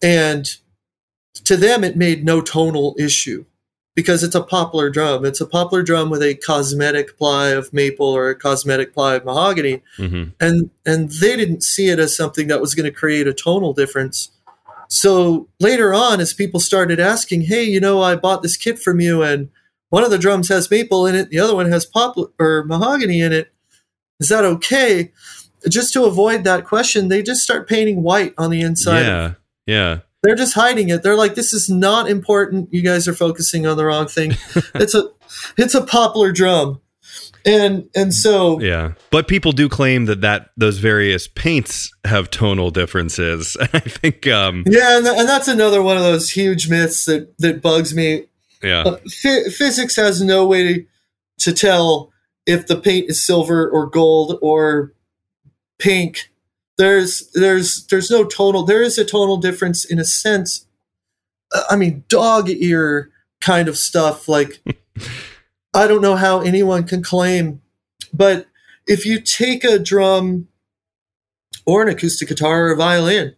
[0.02, 0.48] and
[1.44, 3.44] to them it made no tonal issue
[3.98, 5.24] because it's a poplar drum.
[5.24, 9.24] It's a poplar drum with a cosmetic ply of maple or a cosmetic ply of
[9.24, 10.30] mahogany, mm-hmm.
[10.38, 13.72] and and they didn't see it as something that was going to create a tonal
[13.72, 14.30] difference.
[14.86, 19.00] So later on, as people started asking, "Hey, you know, I bought this kit from
[19.00, 19.50] you, and
[19.88, 23.20] one of the drums has maple in it, the other one has poplar or mahogany
[23.20, 23.52] in it.
[24.20, 25.12] Is that okay?
[25.68, 29.02] Just to avoid that question, they just start painting white on the inside.
[29.02, 29.34] Yeah,
[29.66, 29.98] yeah.
[30.22, 31.02] They're just hiding it.
[31.02, 32.72] They're like, "This is not important.
[32.72, 34.32] You guys are focusing on the wrong thing.
[34.74, 35.10] it's a,
[35.56, 36.80] it's a poplar drum."
[37.46, 42.70] and and so yeah but people do claim that that those various paints have tonal
[42.70, 47.04] differences i think um yeah and, th- and that's another one of those huge myths
[47.04, 48.24] that that bugs me
[48.62, 48.82] yeah.
[48.82, 50.86] Uh, f- physics has no way to,
[51.38, 52.12] to tell
[52.48, 54.94] if the paint is silver or gold or
[55.78, 56.32] pink.
[56.78, 58.64] There's there's there's no tonal.
[58.64, 60.66] There is a tonal difference in a sense.
[61.54, 64.28] Uh, I mean, dog ear kind of stuff.
[64.28, 64.62] Like,
[65.74, 67.60] I don't know how anyone can claim,
[68.12, 68.46] but
[68.86, 70.48] if you take a drum
[71.66, 73.36] or an acoustic guitar or a violin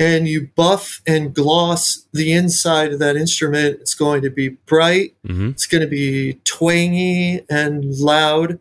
[0.00, 5.14] and you buff and gloss the inside of that instrument, it's going to be bright,
[5.24, 8.58] hmm it's going to be twangy and loud.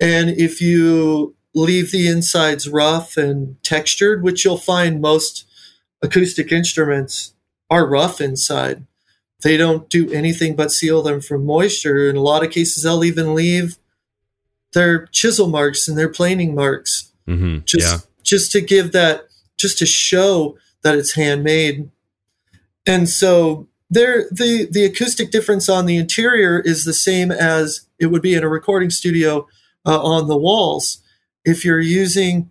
[0.00, 5.46] And if you leave the insides rough and textured, which you'll find most
[6.02, 7.34] acoustic instruments
[7.70, 8.86] are rough inside,
[9.42, 12.08] they don't do anything but seal them from moisture.
[12.08, 13.78] In a lot of cases, they'll even leave
[14.72, 17.98] their chisel marks and their planing marks hmm just yeah.
[18.22, 19.29] just to give that
[19.60, 21.90] just to show that it's handmade.
[22.86, 28.06] And so there the the acoustic difference on the interior is the same as it
[28.06, 29.46] would be in a recording studio
[29.84, 31.02] uh, on the walls.
[31.44, 32.50] If you're using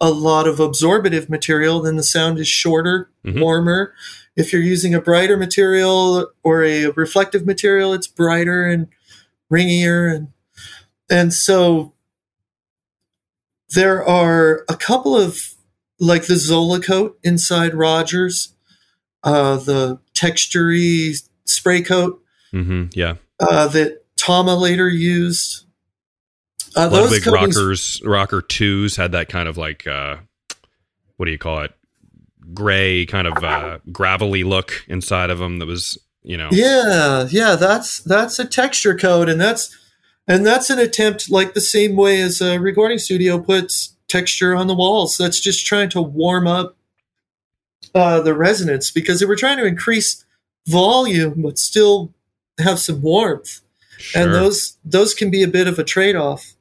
[0.00, 3.40] a lot of absorbative material then the sound is shorter Mhm.
[3.40, 3.94] warmer.
[4.36, 8.88] If you're using a brighter material or a reflective material it's brighter and
[9.50, 10.28] ringier and
[11.08, 11.92] and so
[13.70, 15.51] there are a couple of
[16.02, 18.54] like the Zola coat inside Rogers,
[19.22, 22.18] uh, the textury spray coat
[22.52, 23.14] Mm-hmm, Yeah.
[23.40, 25.64] uh, that Tama later used.
[26.76, 30.16] Uh, those coatings- Rockers, Rocker twos had that kind of like, uh,
[31.16, 31.72] what do you call it?
[32.52, 35.58] Gray, kind of uh, gravelly look inside of them.
[35.60, 39.74] That was, you know, Yeah, yeah, that's that's a texture coat, and that's
[40.28, 44.66] and that's an attempt like the same way as a recording studio puts texture on
[44.66, 45.16] the walls.
[45.16, 46.76] That's just trying to warm up
[47.94, 50.24] uh, the resonance because they were trying to increase
[50.66, 52.12] volume but still
[52.58, 53.60] have some warmth,
[53.98, 54.22] sure.
[54.22, 56.54] and those those can be a bit of a trade off.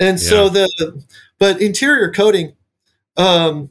[0.00, 1.02] And so the
[1.38, 2.54] but interior coating,
[3.16, 3.70] um,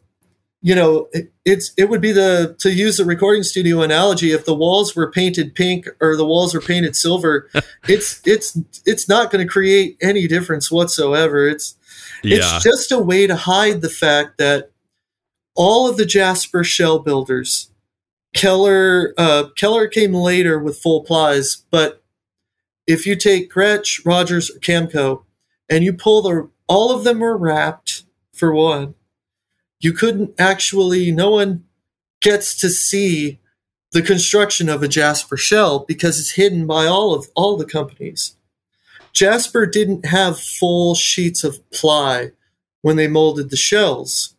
[0.62, 4.32] you know, it, it's it would be the to use the recording studio analogy.
[4.32, 7.50] If the walls were painted pink or the walls were painted silver,
[7.88, 11.48] it's it's it's not going to create any difference whatsoever.
[11.48, 11.77] It's
[12.24, 12.38] yeah.
[12.38, 14.72] it's just a way to hide the fact that
[15.56, 17.72] all of the Jasper shell builders,
[18.34, 22.04] Keller uh, Keller came later with full plies, but
[22.86, 25.24] if you take Gretsch, Rogers, or Camco,
[25.70, 28.04] and you pull the all of them were wrapped
[28.34, 28.96] for one.
[29.80, 31.12] You couldn't actually.
[31.12, 31.66] No one
[32.22, 33.40] gets to see
[33.92, 38.37] the construction of a Jasper shell because it's hidden by all of all the companies.
[39.18, 42.34] Jasper didn't have full sheets of ply
[42.84, 44.36] when they molded the shells.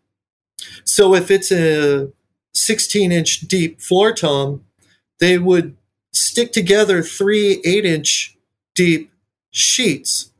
[0.84, 2.12] So if it's a
[2.54, 4.64] 16 inch deep floor tom,
[5.18, 5.76] they would
[6.12, 8.36] stick together three 8 inch
[8.76, 9.10] deep
[9.50, 10.30] sheets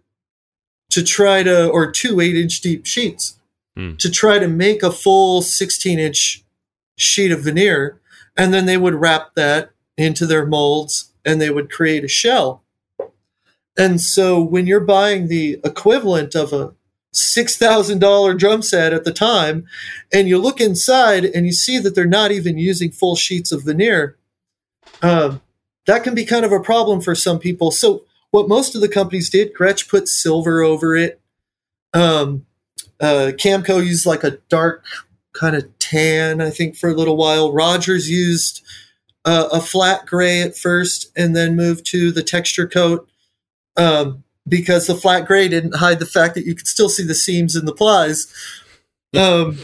[0.91, 3.34] to try to, or two 8 inch deep sheets
[3.76, 3.97] Hmm.
[3.97, 6.45] to try to make a full 16 inch
[6.97, 8.01] sheet of veneer.
[8.36, 12.62] And then they would wrap that into their molds and they would create a shell.
[13.79, 16.74] And so when you're buying the equivalent of a
[17.14, 19.66] $6,000 drum set at the time,
[20.12, 23.64] and you look inside and you see that they're not even using full sheets of
[23.64, 24.16] veneer,
[25.01, 25.41] um,
[25.87, 27.70] that can be kind of a problem for some people.
[27.70, 31.20] So what most of the companies did, Gretsch put silver over it.
[31.95, 32.45] Um,
[33.01, 34.85] uh, Camco used like a dark
[35.33, 37.53] kind of tan, I think, for a little while.
[37.53, 38.62] Rogers used
[39.24, 43.07] uh, a flat gray at first and then moved to the texture coat
[43.79, 47.14] um, because the flat gray didn't hide the fact that you could still see the
[47.14, 48.33] seams in the plies.
[49.16, 49.59] Um,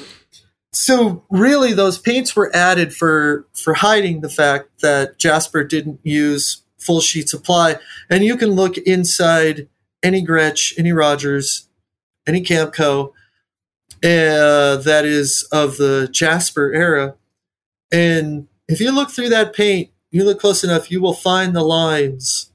[0.72, 6.62] so really, those paints were added for for hiding the fact that Jasper didn't use
[6.78, 7.76] full sheets of ply,
[8.08, 9.68] and you can look inside
[10.02, 11.68] any Gretsch, any Rogers,
[12.26, 13.12] any Camco
[14.02, 17.14] uh, that is of the Jasper era,
[17.92, 21.62] and if you look through that paint, you look close enough, you will find the
[21.62, 22.50] lines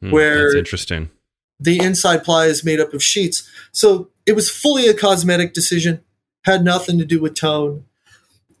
[0.00, 1.10] Hmm, where- that's interesting.
[1.58, 3.48] the inside ply is made up of sheets.
[3.72, 6.00] So it was fully a cosmetic decision,
[6.44, 7.84] had nothing to do with tone,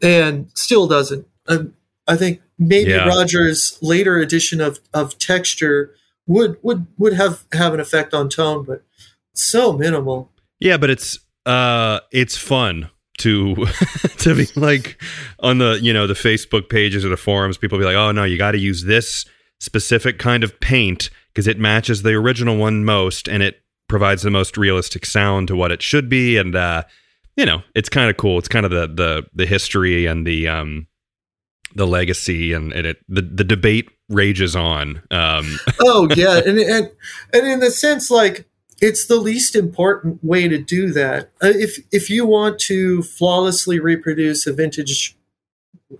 [0.02, 1.26] and still doesn't.
[1.48, 1.58] I,
[2.06, 3.06] I think maybe Yeah.
[3.08, 5.94] Rogers' later addition of, of texture
[6.26, 8.82] would would would have have an effect on tone, but
[9.34, 10.30] so minimal.
[10.60, 13.66] Yeah, but it's uh it's fun to
[14.18, 15.00] to be like
[15.40, 18.24] on the you know the Facebook pages or the forums people be like oh no
[18.24, 19.24] you got to use this
[19.58, 24.30] specific kind of paint because it matches the original one most and it provides the
[24.30, 26.36] most realistic sound to what it should be.
[26.36, 26.84] And uh
[27.36, 28.38] you know it's kind of cool.
[28.38, 30.86] It's kind of the the the history and the um
[31.74, 35.58] the legacy and, and it the the debate rages on um.
[35.80, 36.90] Oh yeah, and and
[37.32, 38.46] and in the sense like
[38.82, 41.30] it's the least important way to do that.
[41.42, 45.16] Uh, if if you want to flawlessly reproduce a vintage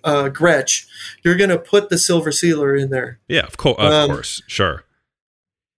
[0.05, 0.87] uh, Gretsch,
[1.22, 3.18] you're going to put the silver sealer in there.
[3.28, 4.43] yeah of course of Um, course.
[4.49, 4.85] Sure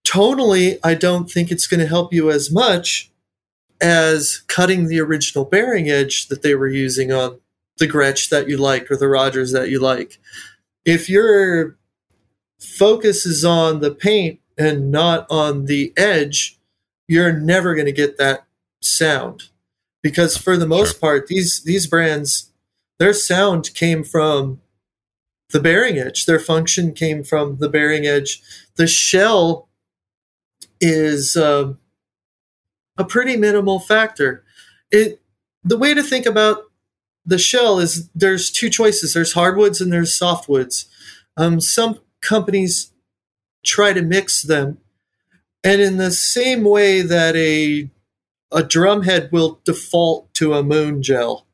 [0.05, 3.11] Tonally, I don't think it's going to help you as much
[3.81, 7.39] as cutting the original bearing edge that they were using on
[7.77, 10.19] the Gretsch that you like or the Rogers that you like.
[10.85, 11.77] If your
[12.59, 16.59] focus is on the paint and not on the edge,
[17.07, 18.45] you're never going to get that
[18.81, 19.43] sound.
[20.01, 20.99] Because for the most sure.
[20.99, 22.51] part, these these brands,
[22.99, 24.61] their sound came from
[25.51, 26.25] the bearing edge.
[26.25, 28.41] Their function came from the bearing edge.
[28.75, 29.69] The shell
[30.79, 31.73] is uh,
[32.97, 34.43] a pretty minimal factor.
[34.91, 35.21] It
[35.63, 36.63] the way to think about
[37.25, 39.13] the shell is there's two choices.
[39.13, 40.85] There's hardwoods and there's softwoods.
[41.37, 42.91] Um, some companies
[43.63, 44.77] try to mix them,
[45.63, 47.89] and in the same way that a
[48.51, 51.47] a drumhead will default to a moon gel.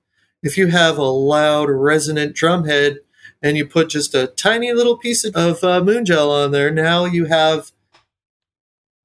[0.43, 2.97] If you have a loud, resonant drumhead
[3.41, 7.05] and you put just a tiny little piece of uh, moon gel on there, now
[7.05, 7.71] you have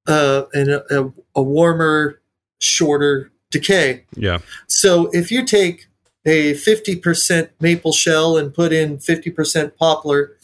[0.07, 2.21] uh, an, a, a warmer,
[2.59, 4.03] shorter decay.
[4.15, 4.39] Yeah.
[4.67, 5.87] So if you take
[6.25, 10.37] a 50% maple shell and put in 50% poplar,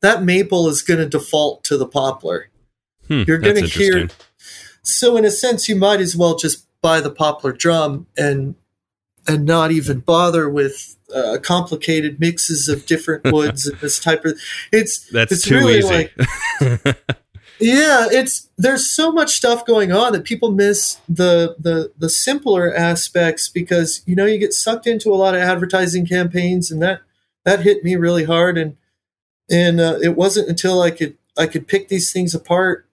[0.00, 2.50] that maple is going to default to the poplar.
[3.06, 4.08] Hmm, You're going to hear.
[4.82, 8.54] So in a sense, you might as well just buy the poplar drum and
[9.26, 14.40] and not even bother with uh, complicated mixes of different woods and this type of.
[14.72, 16.10] It's that's it's too really easy.
[16.60, 16.98] Like,
[17.60, 22.74] yeah, it's there's so much stuff going on that people miss the the the simpler
[22.74, 27.00] aspects because you know you get sucked into a lot of advertising campaigns and that
[27.44, 28.76] that hit me really hard and
[29.50, 32.86] and uh, it wasn't until I could I could pick these things apart,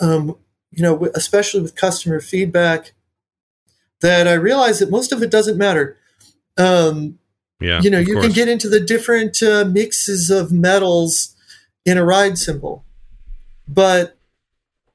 [0.00, 0.36] um,
[0.70, 2.92] you know, especially with customer feedback,
[4.00, 5.96] that I realized that most of it doesn't matter.
[6.56, 7.18] Um,
[7.60, 8.26] yeah, you know, you course.
[8.26, 11.34] can get into the different uh, mixes of metals
[11.84, 12.84] in a ride cymbal
[13.68, 14.16] but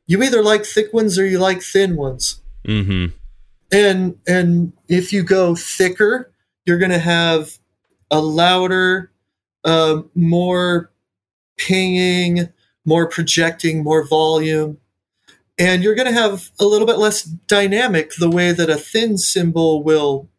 [0.06, 2.42] you either like thick ones or you like thin ones.
[2.68, 3.16] Mm-hmm.
[3.72, 6.32] And and if you go thicker,
[6.66, 7.58] you're going to have
[8.12, 9.12] a louder,
[9.64, 10.92] uh, more
[11.58, 12.50] pinging,
[12.86, 14.78] more projecting, more volume,
[15.58, 18.12] and you're going to have a little bit less dynamic.
[18.18, 20.30] The way that a thin cymbal will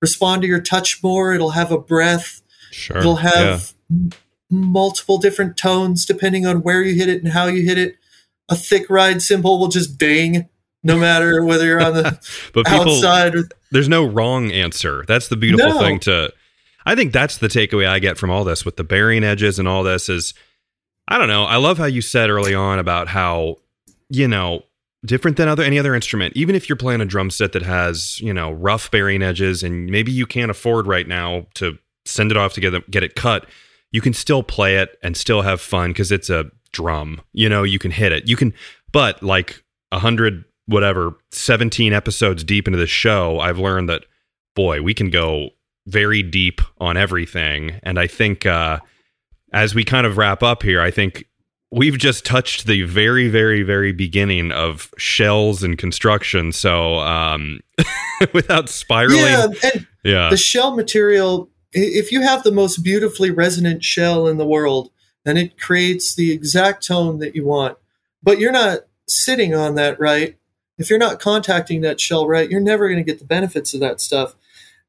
[0.00, 2.42] respond to your touch more, it'll have a breath.
[2.70, 2.98] Sure.
[2.98, 4.10] It'll have yeah
[4.50, 7.96] multiple different tones depending on where you hit it and how you hit it.
[8.48, 10.48] A thick ride cymbal will just ding
[10.84, 12.02] no matter whether you're on the
[12.52, 13.34] but people, outside.
[13.34, 15.04] Or, there's no wrong answer.
[15.08, 15.80] That's the beautiful no.
[15.80, 16.32] thing to.
[16.84, 19.66] I think that's the takeaway I get from all this with the bearing edges and
[19.66, 20.34] all this is,
[21.08, 21.44] I don't know.
[21.44, 23.56] I love how you said early on about how,
[24.08, 24.62] you know,
[25.04, 26.36] different than other any other instrument.
[26.36, 29.90] Even if you're playing a drum set that has, you know, rough bearing edges and
[29.90, 33.16] maybe you can't afford right now to send it off to get, them, get it
[33.16, 33.46] cut
[33.92, 37.20] you can still play it and still have fun because it's a drum.
[37.32, 38.28] You know, you can hit it.
[38.28, 38.52] You can,
[38.92, 39.62] but like
[39.92, 44.04] a hundred, whatever, 17 episodes deep into the show, I've learned that,
[44.54, 45.50] boy, we can go
[45.86, 47.80] very deep on everything.
[47.82, 48.80] And I think uh,
[49.52, 51.24] as we kind of wrap up here, I think
[51.70, 56.52] we've just touched the very, very, very beginning of shells and construction.
[56.52, 57.60] So um,
[58.32, 59.54] without spiraling.
[59.62, 59.70] Yeah,
[60.04, 60.30] yeah.
[60.30, 64.90] The shell material if you have the most beautifully resonant shell in the world,
[65.24, 67.76] then it creates the exact tone that you want.
[68.22, 70.36] But you're not sitting on that right.
[70.78, 73.80] If you're not contacting that shell right, you're never going to get the benefits of
[73.80, 74.34] that stuff.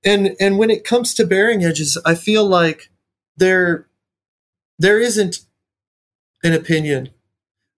[0.05, 2.89] And and when it comes to bearing edges, I feel like
[3.35, 3.87] there
[4.79, 5.39] there isn't
[6.43, 7.09] an opinion.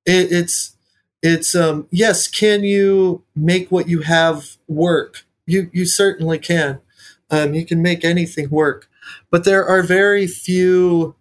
[0.06, 0.76] It, it's
[1.22, 5.26] it's um yes, can you make what you have work?
[5.46, 6.82] You you certainly can.
[7.32, 8.89] Um, you can make anything work
[9.30, 11.16] but there are very few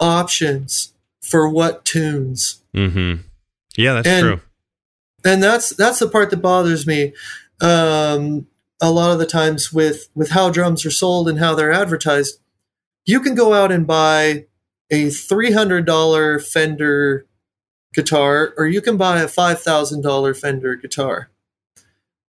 [0.00, 2.62] options for what tunes.
[2.74, 3.22] Mm-hmm.
[3.76, 4.40] Yeah, that's and, true.
[5.24, 7.12] And that's that's the part that bothers me.
[7.60, 8.46] Um,
[8.80, 12.38] a lot of the times with with how drums are sold and how they're advertised,
[13.06, 14.46] you can go out and buy
[14.90, 17.26] a three hundred dollar Fender
[17.94, 21.30] guitar, or you can buy a five thousand dollar Fender guitar.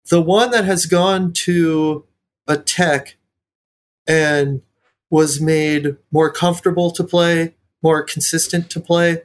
[0.10, 2.06] The one that has gone to
[2.48, 3.16] a tech
[4.08, 4.62] and
[5.10, 9.22] was made more comfortable to play, more consistent to play,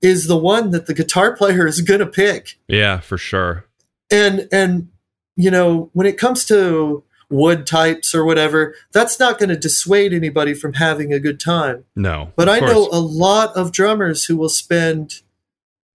[0.00, 2.58] is the one that the guitar player is going to pick.
[2.68, 3.66] Yeah, for sure.
[4.10, 4.88] And and
[5.36, 10.12] you know, when it comes to wood types or whatever, that's not going to dissuade
[10.12, 11.84] anybody from having a good time.
[11.94, 12.32] No.
[12.36, 12.70] But I course.
[12.70, 15.22] know a lot of drummers who will spend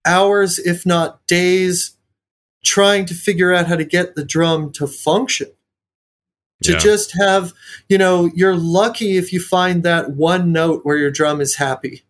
[0.04, 1.96] hours, if not days,
[2.64, 5.48] trying to figure out how to get the drum to function
[6.62, 6.78] to yeah.
[6.78, 7.52] just have
[7.88, 12.02] you know you're lucky if you find that one note where your drum is happy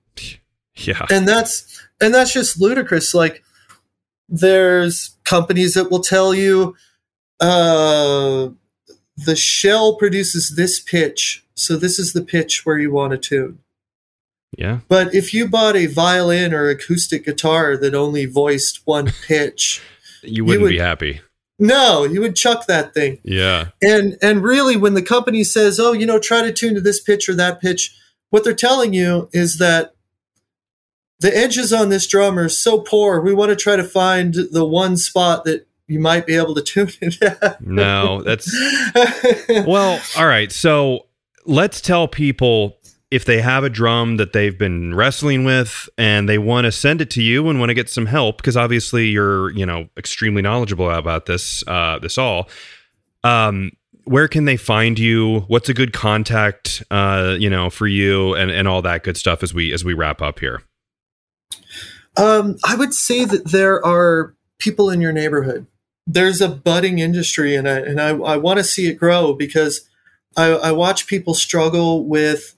[0.76, 3.42] yeah and that's and that's just ludicrous like
[4.28, 6.74] there's companies that will tell you
[7.40, 8.48] uh
[9.16, 13.58] the shell produces this pitch, so this is the pitch where you want to tune.
[14.56, 14.80] Yeah.
[14.88, 19.82] But if you bought a violin or acoustic guitar that only voiced one pitch,
[20.22, 21.20] You wouldn't would- be happy.
[21.62, 23.18] No, you would chuck that thing.
[23.22, 23.68] Yeah.
[23.80, 27.00] And and really when the company says, "Oh, you know, try to tune to this
[27.00, 27.96] pitch or that pitch,"
[28.30, 29.94] what they're telling you is that
[31.20, 33.20] the edges on this drum are so poor.
[33.20, 36.62] We want to try to find the one spot that you might be able to
[36.62, 37.64] tune it at.
[37.64, 38.52] No, that's
[39.64, 40.50] well, all right.
[40.50, 41.06] So
[41.46, 42.76] let's tell people
[43.12, 47.02] if they have a drum that they've been wrestling with and they want to send
[47.02, 50.40] it to you and want to get some help because obviously you're you know extremely
[50.40, 52.48] knowledgeable about this uh, this all.
[53.22, 53.72] Um,
[54.04, 55.40] where can they find you?
[55.40, 59.42] What's a good contact uh, you know for you and and all that good stuff
[59.42, 60.62] as we as we wrap up here.
[62.16, 65.66] Um, I would say that there are people in your neighborhood.
[66.06, 69.86] There's a budding industry, and I and I, I want to see it grow because
[70.34, 72.56] I, I watch people struggle with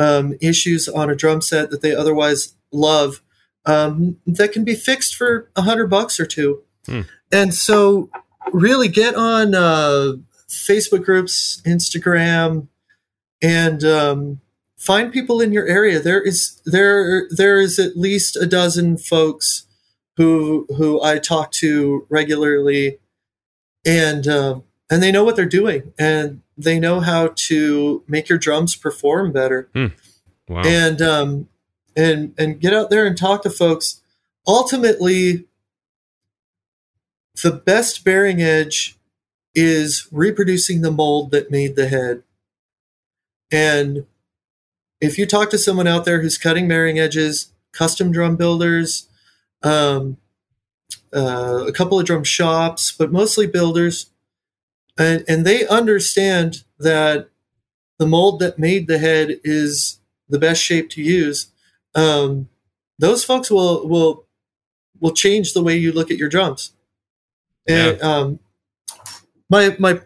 [0.00, 3.22] um, issues on a drum set that they otherwise love
[3.66, 6.62] um, that can be fixed for a hundred bucks or two.
[6.86, 7.02] Hmm.
[7.30, 8.10] And so,
[8.52, 10.12] really get on uh,
[10.48, 12.68] Facebook groups, Instagram,
[13.42, 14.40] and um,
[14.78, 16.00] find people in your area.
[16.00, 19.66] There is there there is at least a dozen folks
[20.16, 22.98] who who I talk to regularly,
[23.84, 28.38] and um, and they know what they're doing, and they know how to make your
[28.38, 29.68] drums perform better,
[30.48, 30.62] Wow.
[30.64, 31.48] and um,
[31.96, 34.00] and and get out there and talk to folks.
[34.46, 35.46] Ultimately,
[37.42, 38.96] the best bearing edge
[39.54, 42.22] is reproducing the mold that made the head,
[43.50, 44.06] and
[45.00, 49.08] if you talk to someone out there who's cutting bearing edges, custom drum builders,
[49.62, 50.18] um,
[51.14, 54.09] uh, a couple of drum shops, but mostly builders,
[55.00, 57.28] and, and they understand that
[57.98, 61.48] the mold that made the head is the best shape to use.
[61.94, 62.48] Um,
[62.98, 64.26] those folks will will
[65.00, 66.72] will change the way you look at your drums.
[67.68, 68.38] And um,
[69.48, 70.00] my my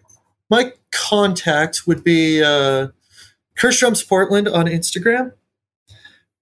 [0.51, 2.43] my contact would be.
[2.43, 2.89] Uh,
[3.57, 5.33] Kirsch Drums Portland on Instagram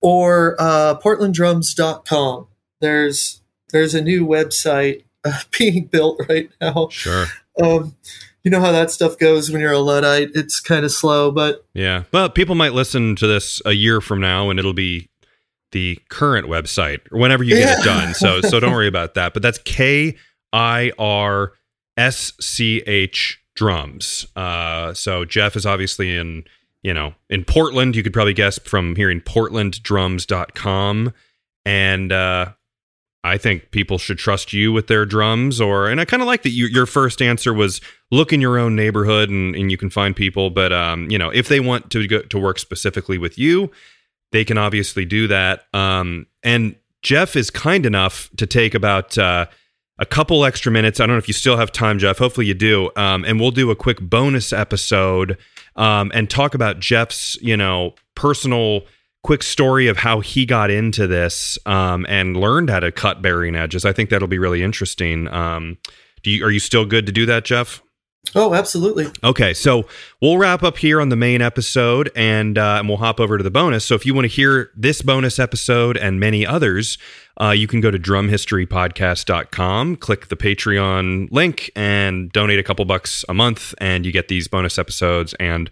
[0.01, 2.49] or uh, portlanddrums.com.
[2.81, 6.89] There's there's a new website uh, being built right now.
[6.91, 7.27] sure.
[7.63, 7.97] Um,
[8.45, 10.31] you know how that stuff goes when you're a Luddite.
[10.35, 12.05] It's kind of slow, but Yeah.
[12.13, 15.09] Well, people might listen to this a year from now and it'll be
[15.71, 18.15] the current website or whenever you get it done.
[18.15, 19.33] So so don't worry about that.
[19.33, 20.17] But that's K
[20.53, 21.53] I R
[21.97, 24.27] S C H drums.
[24.37, 26.45] Uh so Jeff is obviously in,
[26.83, 27.97] you know, in Portland.
[27.97, 31.13] You could probably guess from hearing portlanddrums.com
[31.65, 32.53] and uh
[33.25, 36.43] I think people should trust you with their drums or and I kind of like
[36.43, 39.91] that you, your first answer was look in your own neighborhood and, and you can
[39.91, 43.39] find people but um you know if they want to go to work specifically with
[43.39, 43.71] you
[44.33, 49.47] they can obviously do that um and Jeff is kind enough to take about uh
[49.99, 50.99] a couple extra minutes.
[50.99, 52.19] I don't know if you still have time, Jeff.
[52.19, 52.91] Hopefully you do.
[52.97, 55.39] Um, and we'll do a quick bonus episode
[55.77, 58.83] um, and talk about Jeff's, you know, personal
[59.23, 63.55] quick story of how he got into this um, and learned how to cut bearing
[63.55, 63.85] edges.
[63.85, 65.29] I think that'll be really interesting.
[65.29, 65.79] Um,
[66.23, 67.83] do you, are you still good to do that, Jeff?
[68.35, 69.07] oh, absolutely.
[69.25, 69.87] Okay, so
[70.21, 73.45] we'll wrap up here on the main episode, and uh, and we'll hop over to
[73.45, 73.85] the bonus.
[73.85, 76.99] So if you want to hear this bonus episode and many others,
[77.41, 83.25] uh, you can go to drumhistorypodcast.com, click the Patreon link, and donate a couple bucks
[83.29, 85.71] a month, and you get these bonus episodes and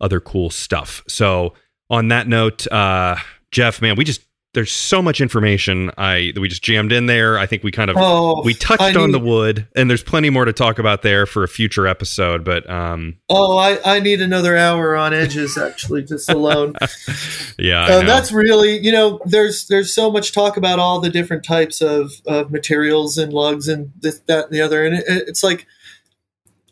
[0.00, 1.02] other cool stuff.
[1.08, 1.54] So
[1.90, 3.16] on that note, uh,
[3.50, 4.22] Jeff, man, we just
[4.56, 7.38] there's so much information I that we just jammed in there.
[7.38, 10.30] I think we kind of Oh, we touched I on the wood, and there's plenty
[10.30, 12.42] more to talk about there for a future episode.
[12.42, 16.74] But um, Oh, I, I need another hour on edges actually, just alone.
[17.58, 21.10] yeah, I Uh, that's really you know there's there's so much talk about all the
[21.10, 25.04] different types of, of materials and lugs and this that and the other and it,
[25.06, 25.66] it's like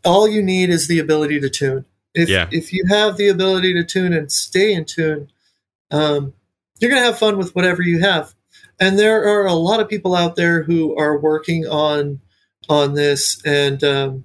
[0.07, 1.85] all you need is the ability to tune
[2.15, 2.49] if Yeah.
[2.53, 5.31] if you have the ability to tune and stay in tune
[5.91, 6.33] um,
[6.79, 8.35] you're gonna have fun with whatever you have
[8.81, 12.21] and there are a lot of people out there who are working on
[12.69, 14.25] on this and um,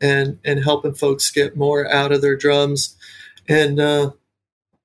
[0.00, 2.96] and and helping folks get more out of their drums
[3.48, 4.10] and uh,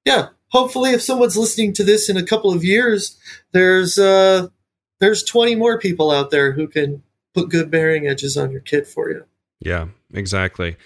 [0.06, 3.18] yeah hopefully if someone's listening to this in a couple of years
[3.52, 4.48] there's uh
[5.00, 7.04] there's 20 more people out there who can
[7.34, 9.26] put good bearing edges on your kit for you
[9.60, 10.78] Yeah, exactly.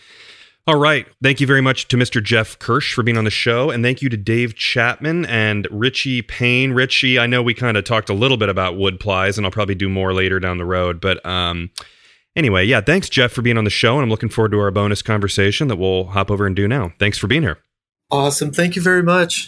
[0.70, 1.08] All right.
[1.24, 2.24] Thank you very much to Mr.
[2.24, 3.72] Jeff Kirsch for being on the show.
[3.72, 6.74] And thank you to Dave Chapman and Richie Payne.
[6.74, 9.52] Richie, I know we kind of talked a little bit about wood plies, and I'll
[9.52, 11.02] probably do more later down the road.
[11.02, 11.72] But um,
[12.36, 13.96] Anyway, yeah, thanks, Jeff, for being on the show.
[13.96, 16.94] And I'm looking forward to our bonus conversation that we'll hop over and do now.
[17.00, 17.58] Thanks for being here.
[18.12, 18.52] Awesome.
[18.52, 19.48] Thank you very much.